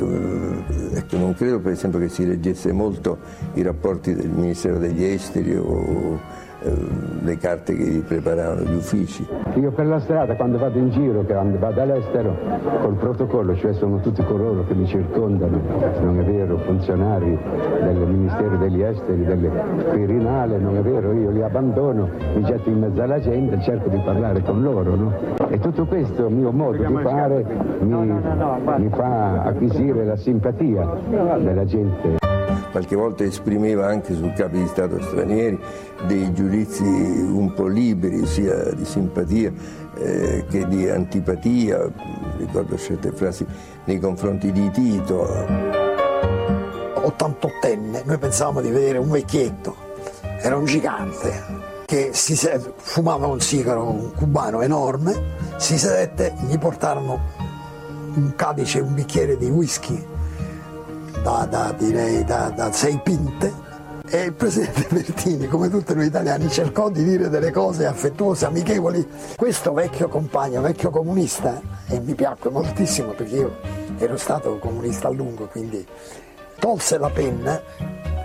ecco, 0.95 1.17
non 1.17 1.35
credo 1.35 1.59
per 1.61 1.73
esempio 1.73 1.99
che 2.01 2.09
si 2.09 2.27
leggesse 2.27 2.73
molto 2.73 3.19
i 3.55 3.63
rapporti 3.63 4.15
del 4.15 4.29
Ministero 4.29 4.79
degli 4.79 5.05
Esteri 5.05 5.57
o 5.57 6.21
le 6.61 7.37
carte 7.39 7.75
che 7.75 7.85
gli 7.85 8.01
preparavano 8.01 8.63
gli 8.63 8.75
uffici. 8.75 9.27
Io 9.55 9.71
per 9.71 9.87
la 9.87 10.01
strada 10.01 10.35
quando 10.35 10.59
vado 10.59 10.79
in 10.79 10.91
giro, 10.91 11.23
quando 11.23 11.59
vado 11.59 11.81
all'estero, 11.81 12.37
col 12.83 12.95
protocollo, 12.95 13.55
cioè 13.57 13.73
sono 13.75 14.01
tutti 14.01 14.25
coloro 14.25 14.65
che 14.67 14.75
mi 14.75 14.87
circondano, 14.87 15.61
non 16.01 16.19
è 16.19 16.25
vero, 16.25 16.59
funzionari 16.59 17.39
del 17.83 17.97
Ministero 17.97 18.57
degli 18.57 18.83
Esteri, 18.83 19.25
del 19.25 19.51
Quirinale, 19.91 20.59
non 20.59 20.77
è 20.77 20.81
vero, 20.81 21.13
io 21.13 21.31
li 21.31 21.43
abbandono, 21.43 22.09
mi 22.35 22.43
getto 22.43 22.69
in 22.69 22.81
mezzo 22.81 23.03
alla 23.03 23.21
gente 23.21 23.57
e 23.57 23.61
cerco 23.63 23.89
di 23.89 24.01
parlare 24.05 24.43
con 24.43 24.63
loro. 24.63 24.95
No? 24.95 25.13
E 25.49 25.59
tutto 25.59 25.87
questo 25.87 26.29
mio 26.29 26.51
modo 26.51 26.83
di 26.83 26.99
fare 27.03 27.45
mi, 27.81 28.21
mi 28.79 28.89
fa 28.91 29.43
acquisire 29.43 30.05
la 30.05 30.17
simpatia 30.17 30.87
della 31.39 31.65
gente 31.65 32.28
qualche 32.71 32.97
volta 32.97 33.25
esprimeva 33.25 33.87
anche 33.87 34.15
su 34.15 34.33
capi 34.35 34.59
di 34.59 34.67
Stato 34.69 35.01
stranieri 35.03 35.59
dei 36.07 36.33
giudizi 36.33 36.83
un 36.83 37.53
po' 37.55 37.67
liberi, 37.67 38.27
sia 38.27 38.73
di 38.73 38.85
simpatia 38.85 39.53
eh, 39.97 40.45
che 40.49 40.67
di 40.69 40.89
antipatia, 40.89 41.91
ricordo 42.37 42.77
certe 42.77 43.11
frasi 43.13 43.47
nei 43.85 43.99
confronti 43.99 44.53
di 44.53 44.71
Tito. 44.71 45.27
88enne, 46.95 48.03
noi 48.05 48.19
pensavamo 48.19 48.61
di 48.61 48.71
vedere 48.71 48.99
un 48.99 49.09
vecchietto, 49.09 49.75
era 50.41 50.57
un 50.57 50.67
gigante 50.67 51.67
che 51.87 52.11
si 52.13 52.37
fumava 52.77 53.27
un 53.27 53.41
sigaro, 53.41 53.89
un 53.89 54.13
cubano 54.15 54.61
enorme, 54.61 55.37
si 55.57 55.79
sedette, 55.79 56.35
gli 56.47 56.59
portarono 56.59 57.19
un 58.15 58.35
calice, 58.37 58.81
un 58.81 58.95
bicchiere 58.95 59.39
di 59.39 59.49
whisky 59.49 60.17
da, 61.23 61.47
da, 61.49 61.75
direi, 61.77 62.25
da, 62.25 62.51
da 62.55 62.73
sei 62.73 62.99
pinte 63.03 63.67
e 64.11 64.23
il 64.23 64.33
presidente 64.33 64.87
Bertini, 64.91 65.47
come 65.49 65.69
tutti 65.69 65.95
noi 65.95 66.07
italiani, 66.07 66.49
cercò 66.49 66.89
di 66.89 67.05
dire 67.05 67.29
delle 67.29 67.51
cose 67.51 67.87
affettuose, 67.87 68.47
amichevoli. 68.47 69.07
Questo 69.37 69.73
vecchio 69.73 70.09
compagno, 70.09 70.61
vecchio 70.61 70.91
comunista, 70.91 71.61
e 71.89 72.01
mi 72.01 72.15
piacque 72.15 72.51
moltissimo 72.51 73.13
perché 73.13 73.37
io 73.37 73.57
ero 73.99 74.17
stato 74.17 74.59
comunista 74.59 75.09
a 75.09 75.11
lungo, 75.11 75.47
quindi 75.47 75.87
tolse 76.59 76.99
la 76.99 77.11
penna, 77.11 77.61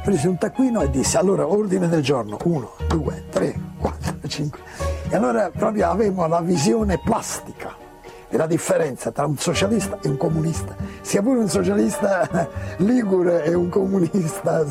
prese 0.03 0.27
un 0.27 0.37
taccuino 0.37 0.81
e 0.81 0.89
disse 0.89 1.17
allora 1.17 1.47
ordine 1.47 1.87
del 1.89 2.01
giorno, 2.01 2.37
uno, 2.43 2.75
due, 2.87 3.25
tre, 3.29 3.53
quattro, 3.77 4.15
cinque. 4.27 4.59
E 5.09 5.15
allora 5.15 5.49
proprio 5.49 5.89
avevamo 5.89 6.27
la 6.27 6.41
visione 6.41 6.99
plastica 7.03 7.82
è 8.33 8.37
la 8.37 8.47
differenza 8.47 9.11
tra 9.11 9.27
un 9.27 9.37
socialista 9.37 9.99
e 10.01 10.07
un 10.07 10.17
comunista, 10.17 10.75
sia 11.01 11.21
pure 11.21 11.37
un 11.39 11.47
socialista 11.47 12.49
ligure 12.77 13.43
e 13.43 13.53
un 13.53 13.69
comunista 13.69 14.65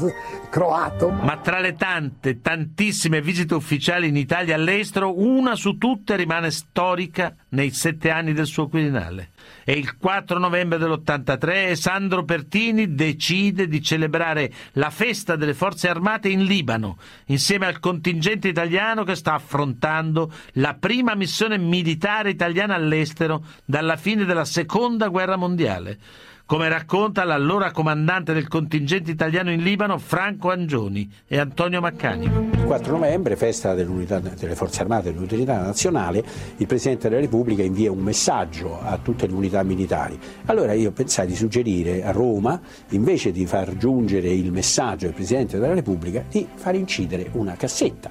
croato. 0.51 1.11
Ma 1.11 1.38
tra 1.38 1.61
le 1.61 1.75
tante, 1.75 2.40
tantissime 2.40 3.20
visite 3.22 3.55
ufficiali 3.55 4.09
in 4.09 4.16
Italia 4.16 4.57
e 4.57 4.59
all'estero, 4.59 5.16
una 5.16 5.55
su 5.55 5.79
tutte 5.79 6.16
rimane 6.16 6.51
storica 6.51 7.35
nei 7.51 7.70
sette 7.70 8.11
anni 8.11 8.33
del 8.33 8.46
suo 8.46 8.66
Quirinale. 8.66 9.31
E 9.64 9.72
il 9.72 9.96
4 9.96 10.38
novembre 10.38 10.78
dell'83 10.78 11.72
Sandro 11.74 12.24
Pertini 12.24 12.94
decide 12.94 13.68
di 13.68 13.83
celebrare 13.83 14.52
la 14.72 14.90
festa 14.90 15.37
delle 15.37 15.55
forze 15.55 15.88
armate 15.88 16.28
in 16.28 16.44
Libano, 16.44 16.98
insieme 17.26 17.66
al 17.66 17.78
contingente 17.78 18.48
italiano 18.48 19.05
che 19.05 19.14
sta 19.14 19.35
affrontando 19.35 20.33
la 20.55 20.74
prima 20.74 21.14
missione 21.14 21.59
militare 21.59 22.31
italiana 22.31 22.74
all'estero 22.74 23.44
dalla 23.64 23.96
fine 23.96 24.24
della 24.24 24.44
seconda 24.44 25.09
guerra 25.09 25.37
mondiale 25.37 25.98
come 26.44 26.68
racconta 26.68 27.24
l'allora 27.24 27.70
comandante 27.70 28.35
del 28.35 28.46
contingente 28.46 29.11
italiano 29.11 29.50
in 29.50 29.62
Libano 29.62 29.96
Franco 29.96 30.50
Angioni 30.50 31.11
e 31.26 31.38
Antonio 31.38 31.81
Maccani. 31.81 32.62
Il 32.72 32.78
4 32.78 32.96
novembre, 32.96 33.37
festa 33.37 33.74
delle 33.74 34.54
Forze 34.54 34.80
Armate 34.80 35.12
dell'Utilità 35.12 35.61
Nazionale, 35.61 36.24
il 36.56 36.66
Presidente 36.66 37.11
della 37.11 37.20
Repubblica 37.20 37.62
invia 37.62 37.92
un 37.92 37.98
messaggio 37.98 38.80
a 38.80 38.96
tutte 38.96 39.26
le 39.26 39.35
unità 39.35 39.62
militari. 39.62 40.18
Allora 40.46 40.72
io 40.72 40.90
pensai 40.90 41.26
di 41.26 41.37
suggerire 41.37 42.02
a 42.02 42.12
Roma, 42.12 42.58
invece 42.88 43.30
di 43.30 43.44
far 43.44 43.76
giungere 43.76 44.30
il 44.30 44.50
messaggio 44.50 45.04
del 45.04 45.14
Presidente 45.14 45.58
della 45.58 45.74
Repubblica, 45.74 46.24
di 46.26 46.48
far 46.54 46.74
incidere 46.74 47.28
una 47.32 47.56
cassetta. 47.56 48.08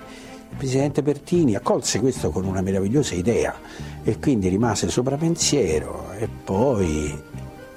Il 0.52 0.58
Presidente 0.58 1.02
Bertini 1.02 1.56
accolse 1.56 2.00
questo 2.00 2.30
con 2.30 2.46
una 2.46 2.62
meravigliosa 2.62 3.16
idea 3.16 3.56
e 4.04 4.20
quindi 4.20 4.48
rimase 4.48 4.90
sopra 4.90 5.18
pensiero 5.18 6.12
e 6.20 6.28
poi 6.28 7.20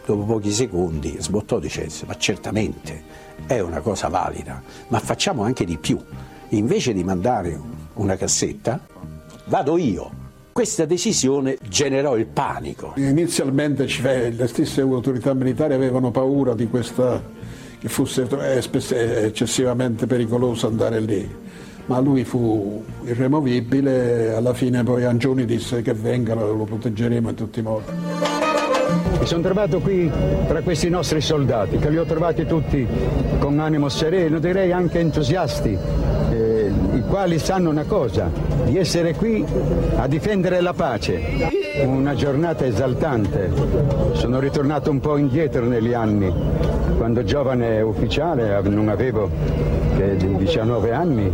dopo 0.05 0.25
pochi 0.25 0.53
secondi 0.53 1.17
sbottò 1.19 1.59
dicendo 1.59 1.95
ma 2.05 2.15
certamente 2.19 3.03
è 3.47 3.59
una 3.61 3.81
cosa 3.81 4.09
valida, 4.09 4.63
ma 4.89 4.99
facciamo 4.99 5.45
anche 5.45 5.65
di 5.65 5.79
più. 5.79 5.99
Invece 6.57 6.93
di 6.93 7.03
mandare 7.03 7.59
una 7.95 8.17
cassetta, 8.17 8.81
vado 9.47 9.77
io. 9.77 10.23
Questa 10.53 10.85
decisione 10.85 11.59
generò 11.69 12.17
il 12.17 12.27
panico. 12.27 12.93
Inizialmente 12.95 13.87
le 14.31 14.47
stesse 14.47 14.83
autorità 14.83 15.35
militari 15.35 15.75
avevano 15.75 16.13
paura 16.13 16.55
di 16.55 16.69
questa, 16.69 17.21
che 17.81 17.89
fosse 17.89 18.29
eccessivamente 19.25 20.07
pericoloso 20.07 20.69
andare 20.69 21.01
lì, 21.01 21.29
ma 21.87 21.99
lui 21.99 22.23
fu 22.23 22.85
irremovibile, 23.03 24.33
alla 24.33 24.55
fine 24.55 24.85
poi 24.85 25.05
Angioni 25.05 25.45
disse 25.45 25.83
che 25.83 25.93
vengano, 25.93 26.53
lo 26.53 26.65
proteggeremo 26.65 27.31
in 27.31 27.35
tutti 27.35 27.59
i 27.59 27.63
modi. 27.63 27.91
Mi 29.19 29.27
sono 29.27 29.43
trovato 29.43 29.81
qui 29.81 30.09
tra 30.47 30.63
questi 30.63 30.89
nostri 30.89 31.21
soldati, 31.21 31.79
che 31.79 31.91
li 31.91 31.97
ho 31.97 32.05
trovati 32.05 32.47
tutti 32.47 32.87
con 33.39 33.59
animo 33.59 33.89
sereno, 33.89 34.39
direi 34.39 34.71
anche 34.71 35.01
entusiasti, 35.01 35.71
eh, 35.71 36.04
quali 37.09 37.39
sanno 37.39 37.71
una 37.71 37.85
cosa, 37.85 38.31
di 38.65 38.77
essere 38.77 39.15
qui 39.15 39.45
a 39.97 40.07
difendere 40.07 40.61
la 40.61 40.73
pace. 40.73 41.83
Una 41.85 42.15
giornata 42.15 42.65
esaltante. 42.65 43.51
Sono 44.13 44.39
ritornato 44.39 44.91
un 44.91 45.01
po' 45.01 45.17
indietro 45.17 45.67
negli 45.67 45.93
anni. 45.93 46.33
Quando 46.97 47.25
giovane 47.25 47.81
ufficiale 47.81 48.61
non 48.63 48.89
avevo 48.89 49.31
che 49.97 50.17
19 50.17 50.93
anni, 50.93 51.31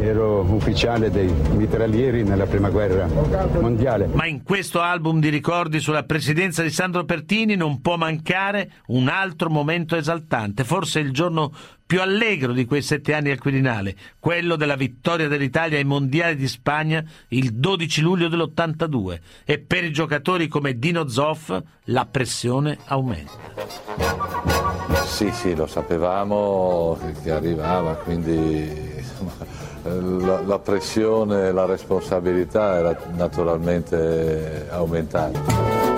ero 0.00 0.40
ufficiale 0.40 1.10
dei 1.10 1.32
mitraglieri 1.56 2.22
nella 2.22 2.46
prima 2.46 2.70
guerra 2.70 3.08
mondiale. 3.60 4.08
Ma 4.12 4.26
in 4.26 4.42
questo 4.42 4.80
album 4.80 5.20
di 5.20 5.28
ricordi 5.28 5.80
sulla 5.80 6.04
presidenza 6.04 6.62
di 6.62 6.70
Sandro 6.70 7.04
Pertini 7.04 7.56
non 7.56 7.80
può 7.80 7.96
mancare 7.96 8.70
un 8.88 9.08
altro 9.08 9.50
momento 9.50 9.96
esaltante, 9.96 10.64
forse 10.64 11.00
il 11.00 11.12
giorno 11.12 11.52
più 11.92 12.00
allegro 12.00 12.54
di 12.54 12.64
quei 12.64 12.80
sette 12.80 13.12
anni 13.12 13.30
al 13.30 13.38
Quirinale, 13.38 13.94
quello 14.18 14.56
della 14.56 14.76
vittoria 14.76 15.28
dell'Italia 15.28 15.76
ai 15.76 15.84
mondiali 15.84 16.36
di 16.36 16.48
Spagna 16.48 17.04
il 17.28 17.52
12 17.52 18.00
luglio 18.00 18.28
dell'82 18.28 19.20
e 19.44 19.58
per 19.58 19.84
i 19.84 19.92
giocatori 19.92 20.48
come 20.48 20.78
Dino 20.78 21.06
Zoff 21.06 21.54
la 21.84 22.06
pressione 22.06 22.78
aumenta. 22.86 23.32
Sì, 25.04 25.30
sì, 25.32 25.54
lo 25.54 25.66
sapevamo 25.66 26.98
che, 27.22 27.30
arrivava, 27.30 27.92
quindi 27.96 28.70
la, 29.82 30.40
la 30.40 30.58
pressione 30.60 31.48
e 31.48 31.52
la 31.52 31.66
responsabilità 31.66 32.74
era 32.74 32.98
naturalmente 33.14 34.66
aumentata. 34.70 35.40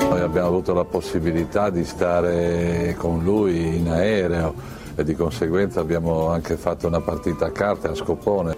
Noi 0.09 0.21
abbiamo 0.21 0.49
avuto 0.49 0.75
la 0.75 0.85
possibilità 0.85 1.71
di 1.71 1.85
stare 1.85 2.97
con 2.99 3.23
lui 3.23 3.77
in 3.77 3.89
aereo 3.91 4.83
e 4.97 5.05
di 5.05 5.15
conseguenza 5.15 5.81
abbiamo 5.81 6.29
anche 6.29 6.57
fatto 6.57 6.87
una 6.87 7.01
partita 7.01 7.47
a 7.47 7.51
carte 7.51 7.89
a 7.89 7.95
Scopone. 7.95 8.57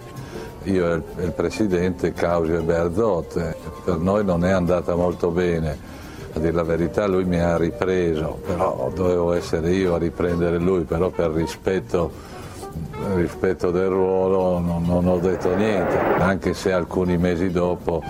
Io 0.65 0.93
e 0.93 1.25
il, 1.25 1.33
presidente 1.33 2.13
Causio 2.13 2.59
e 2.59 2.63
Berzot, 2.63 3.57
per 3.85 3.99
noi 3.99 4.25
non 4.25 4.45
è 4.45 4.51
andata 4.51 4.97
molto 4.97 5.31
bene 5.31 5.95
a 6.33 6.39
dire 6.39 6.53
la 6.53 6.65
verità 6.65 7.07
lui 7.07 7.25
mi 7.25 7.41
ha 7.41 7.57
ripreso, 7.57 8.41
però 8.45 8.91
dovevo 8.95 9.33
essere 9.33 9.73
io 9.73 9.95
a 9.95 9.99
riprendere 9.99 10.59
lui, 10.59 10.83
però 10.83 11.09
per 11.09 11.31
rispetto, 11.31 12.13
rispetto 13.15 13.71
del 13.71 13.89
ruolo 13.89 14.59
non, 14.59 14.83
non, 14.85 15.07
ho 15.09 15.19
detto 15.19 15.55
niente, 15.55 15.97
anche 15.97 16.53
se 16.53 16.73
alcuni 16.73 17.17
mesi 17.17 17.51
dopo 17.51 18.03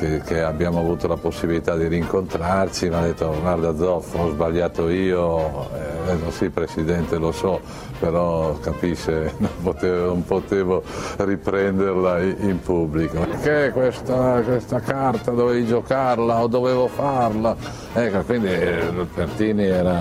che, 0.00 0.22
che 0.24 0.40
abbiamo 0.40 0.78
avuto 0.78 1.06
la 1.06 1.16
possibilità 1.16 1.76
di 1.76 1.86
rincontrarci 1.86 2.88
mi 2.88 2.94
ha 2.94 3.00
detto 3.02 3.36
guarda 3.38 3.76
Zoff 3.76 4.14
ho 4.14 4.30
sbagliato 4.30 4.88
io, 4.88 5.68
eh, 5.74 6.14
detto, 6.14 6.30
sì 6.30 6.48
Presidente 6.48 7.18
lo 7.18 7.32
so, 7.32 7.60
però 7.98 8.58
capisce 8.60 9.34
non 9.38 9.50
potevo, 9.62 10.06
non 10.06 10.24
potevo 10.24 10.82
riprenderla 11.18 12.20
in 12.22 12.58
pubblico. 12.62 13.20
Perché 13.20 13.72
questa, 13.72 14.40
questa, 14.40 14.80
carta 14.80 15.32
dovevi 15.32 15.66
giocarla 15.66 16.42
o 16.42 16.46
dovevo 16.46 16.88
farla? 16.88 17.54
Ecco, 17.92 18.22
quindi 18.22 18.48
eh, 18.48 19.06
Pertini 19.14 19.66
era 19.66 20.00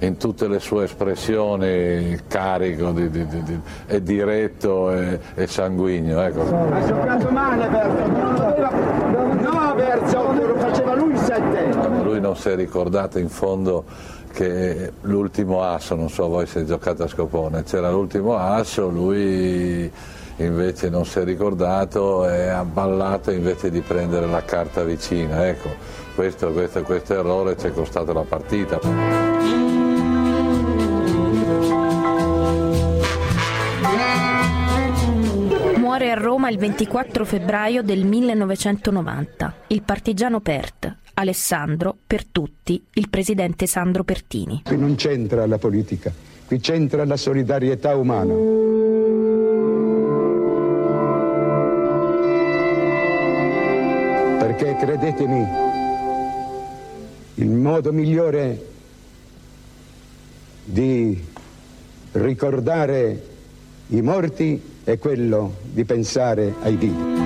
in 0.00 0.16
tutte 0.16 0.48
le 0.48 0.60
sue 0.60 0.84
espressioni 0.84 2.18
carico 2.26 2.90
di, 2.92 3.10
di, 3.10 3.26
di, 3.26 3.60
e 3.86 4.02
diretto 4.02 4.90
e, 4.92 5.18
e 5.34 5.46
sanguigno. 5.46 6.22
Ecco. 6.22 6.42
Ha 6.42 6.86
giocato 6.86 7.30
male 7.30 7.68
Berzo, 7.68 8.06
no 8.06 9.74
Berzo, 9.74 10.32
lo 10.32 10.56
faceva 10.56 10.94
lui 10.94 11.12
il 11.12 11.18
7. 11.18 12.02
Lui 12.02 12.20
non 12.20 12.36
si 12.36 12.48
è 12.48 12.56
ricordato 12.56 13.18
in 13.18 13.28
fondo 13.28 13.84
che 14.32 14.92
l'ultimo 15.02 15.62
asso, 15.62 15.94
non 15.94 16.08
so 16.08 16.28
voi 16.28 16.46
se 16.46 16.64
giocate 16.64 17.02
a 17.02 17.08
Scopone, 17.08 17.64
c'era 17.64 17.90
l'ultimo 17.90 18.36
asso, 18.36 18.88
lui 18.88 19.90
invece 20.36 20.88
non 20.88 21.04
si 21.04 21.18
è 21.18 21.24
ricordato 21.24 22.26
e 22.28 22.48
ha 22.48 22.64
ballato 22.64 23.30
invece 23.30 23.70
di 23.70 23.80
prendere 23.80 24.26
la 24.26 24.42
carta 24.42 24.82
vicina. 24.82 25.46
Ecco, 25.46 25.68
questo, 26.14 26.52
questo, 26.52 26.82
questo 26.82 27.14
errore 27.14 27.58
ci 27.58 27.66
è 27.66 27.72
costato 27.72 28.12
la 28.12 28.24
partita. 28.26 29.29
A 36.10 36.14
Roma 36.14 36.50
il 36.50 36.58
24 36.58 37.24
febbraio 37.24 37.82
del 37.84 38.04
1990. 38.04 39.54
Il 39.68 39.82
partigiano 39.82 40.40
Pert, 40.40 40.92
Alessandro, 41.14 41.96
per 42.04 42.26
tutti, 42.26 42.84
il 42.94 43.08
presidente 43.08 43.68
Sandro 43.68 44.02
Pertini. 44.02 44.62
Qui 44.64 44.76
non 44.76 44.96
c'entra 44.96 45.46
la 45.46 45.58
politica, 45.58 46.12
qui 46.46 46.58
c'entra 46.58 47.04
la 47.04 47.16
solidarietà 47.16 47.94
umana. 47.94 48.34
Perché 54.40 54.76
credetemi, 54.80 55.46
il 57.34 57.50
modo 57.50 57.92
migliore 57.92 58.66
di 60.64 61.24
ricordare 62.12 63.28
i 63.86 64.02
morti 64.02 64.78
è 64.92 64.98
quello 64.98 65.54
di 65.72 65.84
pensare 65.84 66.54
ai 66.62 66.76
vivi. 66.76 67.18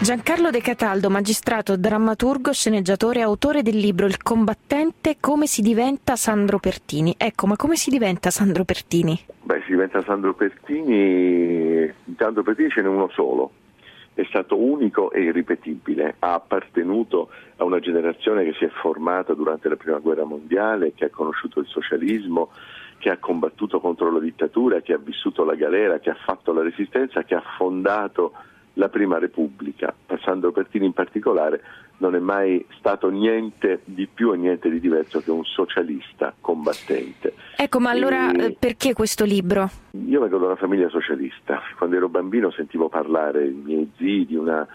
Giancarlo 0.00 0.50
De 0.50 0.60
Cataldo, 0.60 1.10
magistrato, 1.10 1.76
drammaturgo, 1.76 2.52
sceneggiatore, 2.52 3.22
autore 3.22 3.62
del 3.62 3.76
libro 3.76 4.06
Il 4.06 4.22
combattente, 4.22 5.16
come 5.18 5.46
si 5.46 5.62
diventa 5.62 6.14
Sandro 6.14 6.60
Pertini. 6.60 7.14
Ecco, 7.18 7.48
ma 7.48 7.56
come 7.56 7.74
si 7.74 7.90
diventa 7.90 8.30
Sandro 8.30 8.64
Pertini? 8.64 9.18
Beh, 9.42 9.62
si 9.64 9.72
diventa 9.72 10.02
Sandro 10.04 10.32
Pertini, 10.34 11.92
Sandro 12.16 12.42
Pertini 12.44 12.70
ce 12.70 12.82
n'è 12.82 12.88
uno 12.88 13.08
solo, 13.12 13.50
è 14.14 14.24
stato 14.28 14.56
unico 14.56 15.10
e 15.10 15.22
irripetibile, 15.22 16.14
ha 16.20 16.34
appartenuto 16.34 17.30
a 17.56 17.64
una 17.64 17.80
generazione 17.80 18.44
che 18.44 18.54
si 18.58 18.64
è 18.64 18.70
formata 18.80 19.34
durante 19.34 19.68
la 19.68 19.76
Prima 19.76 19.98
Guerra 19.98 20.24
Mondiale, 20.24 20.92
che 20.94 21.06
ha 21.06 21.10
conosciuto 21.10 21.58
il 21.58 21.66
socialismo, 21.66 22.50
che 23.06 23.12
ha 23.12 23.18
combattuto 23.18 23.78
contro 23.78 24.10
la 24.10 24.18
dittatura, 24.18 24.80
che 24.80 24.92
ha 24.92 24.98
vissuto 24.98 25.44
la 25.44 25.54
galera, 25.54 26.00
che 26.00 26.10
ha 26.10 26.16
fatto 26.16 26.52
la 26.52 26.62
resistenza, 26.62 27.22
che 27.22 27.36
ha 27.36 27.42
fondato 27.56 28.32
la 28.72 28.88
Prima 28.88 29.20
Repubblica. 29.20 29.94
Sandro 30.24 30.50
Pertini 30.50 30.86
in 30.86 30.92
particolare 30.92 31.62
non 31.98 32.16
è 32.16 32.18
mai 32.18 32.66
stato 32.78 33.08
niente 33.08 33.82
di 33.84 34.08
più 34.12 34.32
e 34.32 34.38
niente 34.38 34.68
di 34.68 34.80
diverso 34.80 35.20
che 35.20 35.30
un 35.30 35.44
socialista 35.44 36.34
combattente. 36.40 37.34
Ecco, 37.56 37.78
ma 37.78 37.90
allora 37.90 38.32
e... 38.32 38.44
Eh, 38.44 38.56
perché 38.58 38.92
questo 38.92 39.24
libro? 39.24 39.70
Io 40.04 40.20
vengo 40.20 40.38
da 40.38 40.46
una 40.46 40.56
famiglia 40.56 40.88
socialista. 40.88 41.62
Quando 41.78 41.94
ero 41.94 42.08
bambino 42.08 42.50
sentivo 42.50 42.88
parlare 42.88 43.46
i 43.46 43.52
miei 43.52 43.88
zii 43.96 44.26
di 44.26 44.34
una 44.34 44.66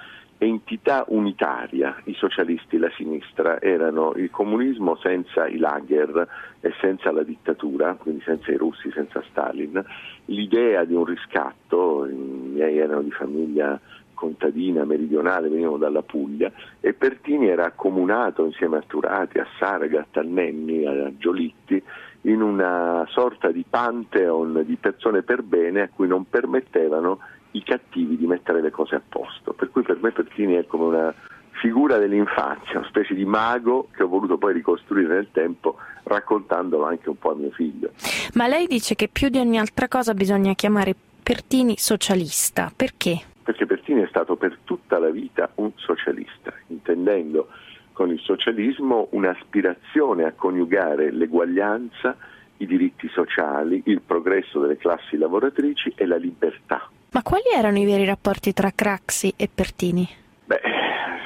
entità 0.43 1.05
unitaria, 1.09 1.95
i 2.05 2.15
socialisti, 2.15 2.79
la 2.79 2.89
sinistra, 2.95 3.61
erano 3.61 4.13
il 4.15 4.31
comunismo 4.31 4.95
senza 4.95 5.47
i 5.47 5.57
lager 5.57 6.27
e 6.59 6.73
senza 6.81 7.11
la 7.11 7.21
dittatura, 7.21 7.93
quindi 7.93 8.23
senza 8.23 8.51
i 8.51 8.57
russi, 8.57 8.89
senza 8.91 9.23
Stalin, 9.29 9.83
l'idea 10.25 10.83
di 10.83 10.95
un 10.95 11.05
riscatto, 11.05 12.07
i 12.07 12.13
miei 12.13 12.79
erano 12.79 13.03
di 13.03 13.11
famiglia 13.11 13.79
contadina 14.15 14.83
meridionale, 14.83 15.47
venivano 15.47 15.77
dalla 15.77 16.01
Puglia 16.01 16.51
e 16.79 16.93
Pertini 16.93 17.47
era 17.47 17.65
accomunato 17.65 18.43
insieme 18.43 18.77
a 18.77 18.83
Turati, 18.85 19.37
a 19.37 19.47
Saragat, 19.59 20.17
a 20.17 20.21
Nenni, 20.21 20.87
a 20.87 21.11
Giolitti 21.17 21.81
in 22.21 22.41
una 22.41 23.05
sorta 23.09 23.51
di 23.51 23.63
pantheon 23.67 24.63
di 24.65 24.75
persone 24.75 25.21
per 25.21 25.43
bene 25.43 25.81
a 25.81 25.89
cui 25.93 26.07
non 26.07 26.27
permettevano 26.27 27.19
i 27.51 27.63
cattivi 27.63 28.17
di 28.17 28.27
mettere 28.27 28.61
le 28.61 28.71
cose 28.71 28.95
a 28.95 29.01
posto. 29.07 29.53
Per 29.53 29.69
cui 29.69 29.81
per 29.83 29.97
me 30.01 30.11
Pertini 30.11 30.55
è 30.55 30.65
come 30.65 30.85
una 30.85 31.13
figura 31.61 31.97
dell'infanzia, 31.97 32.79
una 32.79 32.87
specie 32.87 33.13
di 33.13 33.25
mago 33.25 33.89
che 33.93 34.03
ho 34.03 34.07
voluto 34.07 34.37
poi 34.37 34.53
ricostruire 34.53 35.13
nel 35.13 35.27
tempo 35.31 35.77
raccontandolo 36.03 36.85
anche 36.85 37.09
un 37.09 37.17
po' 37.17 37.31
a 37.31 37.35
mio 37.35 37.51
figlio. 37.51 37.91
Ma 38.33 38.47
lei 38.47 38.67
dice 38.67 38.95
che 38.95 39.07
più 39.07 39.29
di 39.29 39.37
ogni 39.37 39.59
altra 39.59 39.87
cosa 39.87 40.13
bisogna 40.13 40.53
chiamare 40.53 40.95
Pertini 41.23 41.77
socialista, 41.77 42.71
perché? 42.75 43.21
Perché 43.43 43.65
Pertini 43.65 44.01
è 44.01 44.07
stato 44.07 44.35
per 44.35 44.57
tutta 44.63 44.97
la 44.97 45.11
vita 45.11 45.51
un 45.55 45.71
socialista, 45.75 46.51
intendendo 46.67 47.49
con 47.93 48.09
il 48.09 48.19
socialismo 48.19 49.07
un'aspirazione 49.11 50.23
a 50.23 50.31
coniugare 50.31 51.11
l'eguaglianza, 51.11 52.17
i 52.57 52.65
diritti 52.65 53.07
sociali, 53.09 53.83
il 53.85 54.01
progresso 54.01 54.59
delle 54.59 54.77
classi 54.77 55.17
lavoratrici 55.17 55.93
e 55.95 56.05
la 56.05 56.17
libertà. 56.17 56.89
Ma 57.13 57.23
quali 57.23 57.43
erano 57.53 57.77
i 57.77 57.83
veri 57.83 58.05
rapporti 58.05 58.53
tra 58.53 58.71
Craxi 58.73 59.33
e 59.35 59.49
Pertini? 59.53 60.07
Beh, 60.45 60.61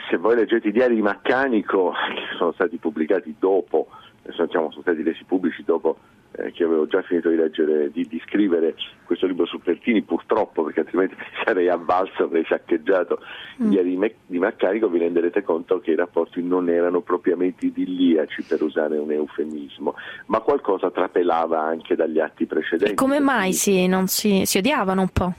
se 0.09 0.17
voi 0.17 0.35
leggete 0.35 0.69
i 0.69 0.71
diari 0.71 0.95
di 0.95 1.01
Maccanico, 1.03 1.91
che 1.91 2.35
sono 2.39 2.53
stati 2.53 2.77
pubblicati 2.77 3.35
dopo, 3.37 3.89
sono, 4.31 4.47
sono 4.49 4.81
stati 4.81 5.03
resi 5.03 5.23
pubblici 5.25 5.63
dopo 5.63 5.97
eh, 6.37 6.51
che 6.53 6.63
avevo 6.63 6.87
già 6.87 7.03
finito 7.03 7.29
di 7.29 7.35
leggere, 7.35 7.91
di, 7.91 8.07
di, 8.07 8.19
scrivere 8.25 8.73
questo 9.05 9.27
libro 9.27 9.45
su 9.45 9.59
Pertini, 9.59 10.01
purtroppo, 10.01 10.63
perché 10.63 10.79
altrimenti 10.79 11.13
sarei 11.45 11.69
avvalso, 11.69 12.23
avrei 12.23 12.45
saccheggiato 12.49 13.19
mm. 13.61 13.65
i 13.67 13.69
diari 13.69 13.89
di, 13.89 13.97
Me- 13.97 14.15
di 14.25 14.39
Maccanico, 14.39 14.89
vi 14.89 14.97
renderete 14.97 15.43
conto 15.43 15.79
che 15.81 15.91
i 15.91 15.95
rapporti 15.95 16.41
non 16.41 16.67
erano 16.67 17.01
propriamente 17.01 17.67
idilliaci, 17.67 18.41
per 18.41 18.63
usare 18.63 18.97
un 18.97 19.11
eufemismo, 19.11 19.93
ma 20.25 20.39
qualcosa 20.39 20.89
trapelava 20.89 21.61
anche 21.61 21.95
dagli 21.95 22.17
atti 22.17 22.47
precedenti. 22.47 22.93
E 22.93 22.95
come 22.95 23.19
mai 23.19 23.53
si, 23.53 23.87
si, 24.05 24.45
si 24.45 24.57
odiavano 24.57 25.01
un 25.01 25.09
po'? 25.09 25.33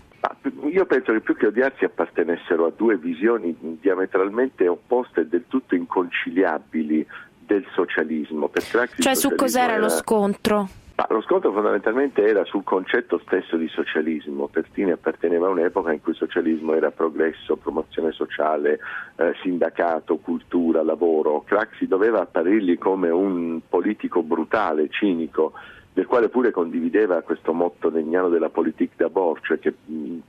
Io 0.71 0.87
penso 0.87 1.13
che 1.13 1.21
più 1.21 1.37
che 1.37 1.47
odiarsi 1.47 1.85
appartenessero 1.85 2.67
a 2.67 2.73
due 2.75 2.97
visioni 2.97 3.57
diametralmente 3.81 4.67
opposte 4.69 5.23
e 5.23 5.27
del 5.27 5.45
tutto 5.49 5.75
inconciliabili 5.75 7.07
del 7.47 7.65
socialismo. 7.73 8.49
Per 8.49 8.63
Craxi 8.65 9.03
cioè 9.03 9.15
su 9.15 9.35
cos'era 9.35 9.75
era... 9.75 9.83
lo 9.83 9.89
scontro? 9.89 10.69
Ma 10.97 11.07
lo 11.11 11.21
scontro 11.21 11.53
fondamentalmente 11.53 12.25
era 12.25 12.43
sul 12.47 12.65
concetto 12.65 13.19
stesso 13.19 13.59
di 13.59 13.69
socialismo. 13.69 14.49
Pertini 14.49 14.93
apparteneva 14.93 15.47
a 15.47 15.51
un'epoca 15.51 15.93
in 15.93 16.01
cui 16.01 16.13
il 16.13 16.19
socialismo 16.19 16.73
era 16.73 16.91
progresso, 16.91 17.57
promozione 17.57 18.13
sociale, 18.13 18.79
eh, 19.17 19.35
sindacato, 19.43 20.17
cultura, 20.17 20.83
lavoro. 20.83 21.43
Craxi 21.47 21.87
doveva 21.87 22.23
apparirgli 22.23 22.79
come 22.79 23.11
un 23.11 23.61
politico 23.69 24.23
brutale, 24.23 24.89
cinico, 24.89 25.53
del 25.97 26.05
quale 26.05 26.29
pure 26.29 26.51
condivideva 26.51 27.23
questo 27.23 27.55
motto 27.55 27.89
degnano 27.89 28.29
della 28.29 28.51
politique 28.51 28.97
d'abord, 28.99 29.43
cioè 29.43 29.59
che 29.59 29.73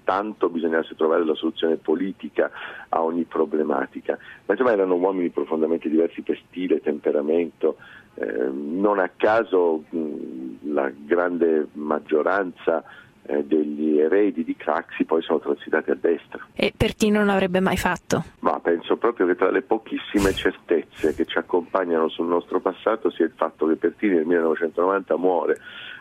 tanto 0.06 0.48
bisognasse 0.48 0.96
trovare 0.96 1.26
la 1.26 1.36
soluzione 1.36 1.76
politica 1.76 2.50
a 2.88 3.04
ogni 3.04 3.26
problematica. 3.26 4.18
Ma 4.46 4.54
insomma 4.54 4.72
erano 4.72 4.96
uomini 4.96 5.28
profondamente 5.28 5.90
diversi 5.90 6.22
per 6.22 6.42
stile, 6.48 6.80
temperamento, 6.80 7.76
eh, 8.14 8.48
non 8.50 9.00
a 9.00 9.12
caso 9.14 9.84
mh, 9.90 10.72
la 10.72 10.90
grande 10.90 11.68
maggioranza 11.74 12.82
eh, 13.24 13.44
degli 13.44 14.00
eredi 14.00 14.46
di 14.46 14.56
Craxi 14.56 15.04
poi 15.04 15.22
sono 15.22 15.40
transitati 15.40 15.92
a 15.92 15.98
destra. 16.00 16.48
E 16.54 16.74
Pertini 16.78 17.12
non 17.12 17.26
l'avrebbe 17.26 17.60
mai 17.60 17.76
fatto? 17.76 18.24
Penso 18.68 18.98
proprio 18.98 19.26
che 19.26 19.36
tra 19.36 19.50
le 19.50 19.62
pochissime 19.62 20.34
certezze 20.34 21.16
che 21.16 21.24
ci 21.24 21.38
accompagnano 21.38 22.10
sul 22.10 22.28
nostro 22.28 22.60
passato 22.60 23.10
sia 23.10 23.24
il 23.24 23.32
fatto 23.34 23.66
che 23.66 23.78
Pertini 23.78 24.16
nel 24.16 24.26
1990 24.26 25.16
muore 25.16 25.58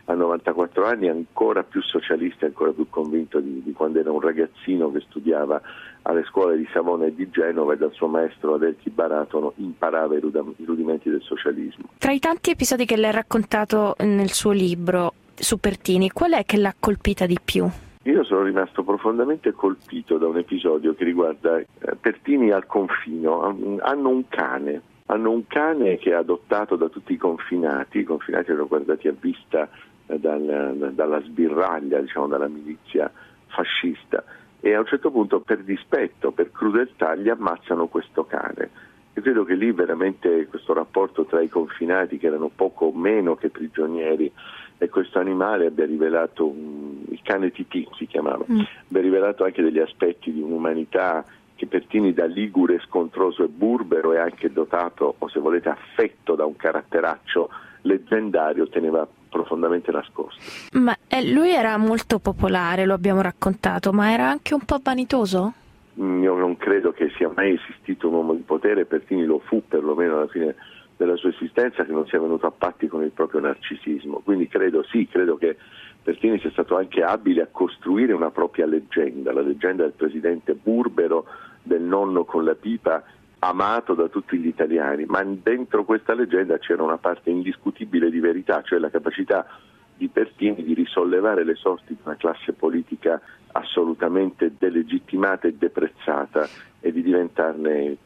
a 0.07 0.15
94 0.15 0.85
anni 0.85 1.09
ancora 1.09 1.63
più 1.63 1.81
socialista 1.81 2.45
e 2.45 2.49
ancora 2.49 2.73
più 2.73 2.89
convinto 2.91 3.39
di, 3.39 3.63
di, 3.63 3.73
quando 3.73 4.01
era 4.01 4.11
un 4.11 4.19
ragazzino 4.19 4.91
che 4.91 4.99
studiava 5.09 5.63
alle 6.03 6.25
scuole 6.25 6.57
di 6.57 6.67
Savona 6.73 7.07
e 7.07 7.15
di 7.15 7.31
Genova 7.31 7.75
e 7.75 7.77
dal 7.77 7.93
suo 7.93 8.09
maestro 8.09 8.55
Adelchi 8.55 8.91
Baratono 8.91 9.53
imparava 9.59 10.17
i, 10.17 10.21
rudimenti 10.21 11.09
del 11.09 11.23
socialismo. 11.23 11.91
Tra 11.99 12.11
i 12.11 12.19
tanti 12.19 12.51
episodi 12.51 12.85
che 12.85 12.97
lei 12.97 13.11
ha 13.11 13.13
raccontato 13.13 13.95
nel 14.01 14.33
suo 14.33 14.51
libro 14.51 15.13
su 15.37 15.59
Pertini, 15.59 16.11
qual 16.11 16.33
è 16.33 16.45
che 16.45 16.57
l'ha 16.57 16.75
colpita 16.77 17.27
di 17.27 17.39
più? 17.45 17.71
Io 18.07 18.23
sono 18.23 18.43
rimasto 18.43 18.85
profondamente 18.85 19.51
colpito 19.51 20.17
da 20.17 20.29
un 20.29 20.39
episodio 20.39 20.95
che 20.95 21.03
riguarda 21.03 21.59
eh, 21.59 21.67
Pertini 22.01 22.53
al 22.53 22.65
confino. 22.65 23.43
Hanno 23.81 24.09
un 24.11 24.29
cane, 24.29 24.81
hanno 25.07 25.33
un 25.33 25.45
cane 25.49 25.97
che 25.97 26.11
è 26.11 26.15
adottato 26.15 26.77
da 26.77 26.89
tutti 26.89 27.15
i 27.15 27.17
confinati, 27.17 27.99
i 27.99 28.05
confinati 28.05 28.53
erano 28.53 28.69
guardati 28.69 29.09
a 29.09 29.15
vista 29.19 29.69
eh, 30.07 30.21
dal, 30.21 30.93
dalla 30.95 31.21
sbirraglia, 31.21 31.99
diciamo, 31.99 32.29
dalla 32.29 32.47
milizia 32.47 33.11
fascista 33.49 34.23
e 34.61 34.73
a 34.73 34.79
un 34.79 34.87
certo 34.87 35.11
punto 35.11 35.41
per 35.41 35.65
dispetto, 35.65 36.31
per 36.31 36.53
crudeltà 36.53 37.17
gli 37.17 37.29
ammazzano 37.29 37.89
questo 37.89 38.25
cane. 38.25 38.71
Io 39.15 39.23
credo 39.23 39.43
che 39.43 39.55
lì 39.55 39.73
veramente 39.73 40.47
questo 40.47 40.75
rapporto 40.75 41.25
tra 41.25 41.41
i 41.41 41.49
confinati 41.49 42.19
che 42.19 42.29
erano 42.29 42.53
poco 42.55 42.93
meno 42.93 43.35
che 43.35 43.49
prigionieri 43.49 44.31
e 44.79 44.89
questo 44.89 45.19
animale 45.19 45.67
abbia 45.67 45.87
rivelato, 45.87 46.47
un, 46.47 47.03
il 47.09 47.21
cane 47.23 47.51
Titì 47.51 47.87
si 47.97 48.07
chiamava, 48.07 48.45
mm. 48.51 48.61
abbia 48.89 49.01
rivelato 49.01 49.45
anche 49.45 49.63
degli 49.63 49.79
aspetti 49.79 50.33
di 50.33 50.41
un'umanità 50.41 51.25
che 51.55 51.67
Pertini 51.67 52.13
da 52.13 52.27
ligure 52.27 52.81
scontroso 52.81 53.43
e 53.43 53.49
burbero 53.49 54.13
e 54.13 54.19
anche 54.19 54.53
dotato, 54.53 55.15
o 55.19 55.29
se 55.29 55.41
volete 55.41 55.71
affetto 55.71 56.35
da 56.35 56.45
un 56.45 56.55
caratteraccio 56.55 57.49
leggendario, 57.83 58.69
teneva 58.69 59.09
profondamente 59.31 59.91
nascosto. 59.91 60.39
Ma 60.73 60.95
eh, 61.09 61.31
lui 61.31 61.51
era 61.51 61.77
molto 61.79 62.19
popolare, 62.19 62.85
lo 62.85 62.93
abbiamo 62.93 63.23
raccontato, 63.23 63.93
ma 63.93 64.13
era 64.13 64.29
anche 64.29 64.53
un 64.53 64.65
po' 64.67 64.81
vanitoso? 64.83 65.55
Mm, 65.99 66.23
io 66.23 66.35
non 66.35 66.59
credo 66.59 66.93
che 66.93 67.11
sia 67.17 67.31
mai 67.35 67.55
esistito 67.55 68.09
un 68.09 68.15
uomo 68.15 68.35
di 68.35 68.43
potere, 68.43 68.85
Pertini 68.85 69.25
lo 69.25 69.39
fu 69.39 69.63
perlomeno 69.67 70.19
alla 70.19 70.29
fine 70.29 70.55
della 70.97 71.17
sua 71.17 71.31
esistenza 71.31 71.85
che 71.85 71.93
non 71.93 72.07
sia 72.07 72.21
venuto 72.21 72.47
a 72.47 72.53
patti 72.53 72.87
con 72.87 73.03
il 73.03 73.11
proprio 73.11 73.41
narcisismo. 73.41 74.21
Quindi 74.25 74.49
credo 74.49 74.83
sì, 74.85 75.07
credo 75.07 75.37
che 75.37 75.57
Pertini 76.03 76.39
sia 76.39 76.53
stato 76.53 76.77
anche 76.77 77.03
abile 77.03 77.43
a 77.43 77.49
costruire 77.51 78.13
una 78.13 78.31
propria 78.31 78.65
leggenda, 78.65 79.33
la 79.33 79.41
leggenda 79.41 79.83
del 79.83 79.93
presidente 79.93 80.55
burbero, 80.55 81.27
del 81.63 81.83
nonno 81.83 82.25
con 82.25 82.45
la 82.45 82.55
pipa, 82.55 83.03
amato 83.41 83.95
da 83.95 84.07
tutti 84.09 84.39
gli 84.39 84.47
italiani, 84.47 85.05
ma 85.05 85.25
dentro 85.25 85.85
questa 85.85 86.15
leggenda 86.15 86.59
c'era 86.59 86.85
una 86.85 86.99
parte 86.99 87.31
indiscutibile 87.31 88.09
di 88.09 88.21
verità, 88.21 88.63
cioè 88.63 88.79
la 88.79 88.89
capacità 88.89 89.47
di 89.97 90.09
Pertini 90.09 90.63
di 90.63 90.75
risollevare 90.75 91.45
le 91.45 91.57
sorti 91.57 91.95
di 91.95 92.01
una 92.05 92.17
classe 92.17 92.53
politica 92.53 93.21
assolutamente 93.53 94.53
delegittimata 94.57 95.49
e 95.49 95.55
deprezzata 95.55 96.47
e 96.81 96.93
di 96.93 97.03
diventarne 97.03 97.97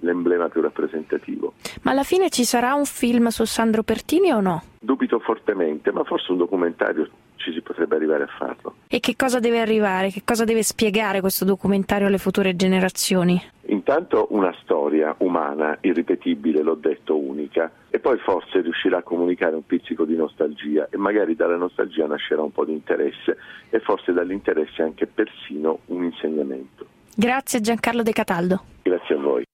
l'emblema 0.00 0.48
più 0.48 0.60
rappresentativo. 0.60 1.54
Ma 1.82 1.90
alla 1.90 2.02
fine 2.02 2.30
ci 2.30 2.44
sarà 2.44 2.74
un 2.74 2.84
film 2.84 3.28
su 3.28 3.44
Sandro 3.44 3.82
Pertini 3.82 4.30
o 4.32 4.40
no? 4.40 4.62
Dubito 4.78 5.18
fortemente, 5.18 5.92
ma 5.92 6.04
forse 6.04 6.32
un 6.32 6.38
documentario 6.38 7.08
ci 7.36 7.52
si 7.52 7.60
potrebbe 7.60 7.96
arrivare 7.96 8.24
a 8.24 8.28
farlo. 8.38 8.74
E 8.88 9.00
che 9.00 9.16
cosa 9.16 9.38
deve 9.38 9.60
arrivare? 9.60 10.10
Che 10.10 10.22
cosa 10.24 10.44
deve 10.44 10.62
spiegare 10.62 11.20
questo 11.20 11.44
documentario 11.44 12.06
alle 12.06 12.18
future 12.18 12.56
generazioni? 12.56 13.40
Intanto 13.66 14.28
una 14.30 14.54
storia 14.62 15.14
umana, 15.18 15.76
irripetibile, 15.80 16.62
l'ho 16.62 16.74
detto, 16.74 17.18
unica, 17.18 17.70
e 17.90 17.98
poi 17.98 18.18
forse 18.18 18.60
riuscirà 18.60 18.98
a 18.98 19.02
comunicare 19.02 19.54
un 19.54 19.64
pizzico 19.66 20.04
di 20.04 20.16
nostalgia 20.16 20.88
e 20.90 20.96
magari 20.96 21.34
dalla 21.34 21.56
nostalgia 21.56 22.06
nascerà 22.06 22.42
un 22.42 22.52
po' 22.52 22.64
di 22.64 22.72
interesse 22.72 23.36
e 23.70 23.80
forse 23.80 24.12
dall'interesse 24.12 24.82
anche 24.82 25.06
persino 25.06 25.80
un 25.86 26.04
insegnamento. 26.04 26.86
Grazie 27.14 27.60
Giancarlo 27.60 28.02
De 28.02 28.12
Cataldo. 28.12 28.62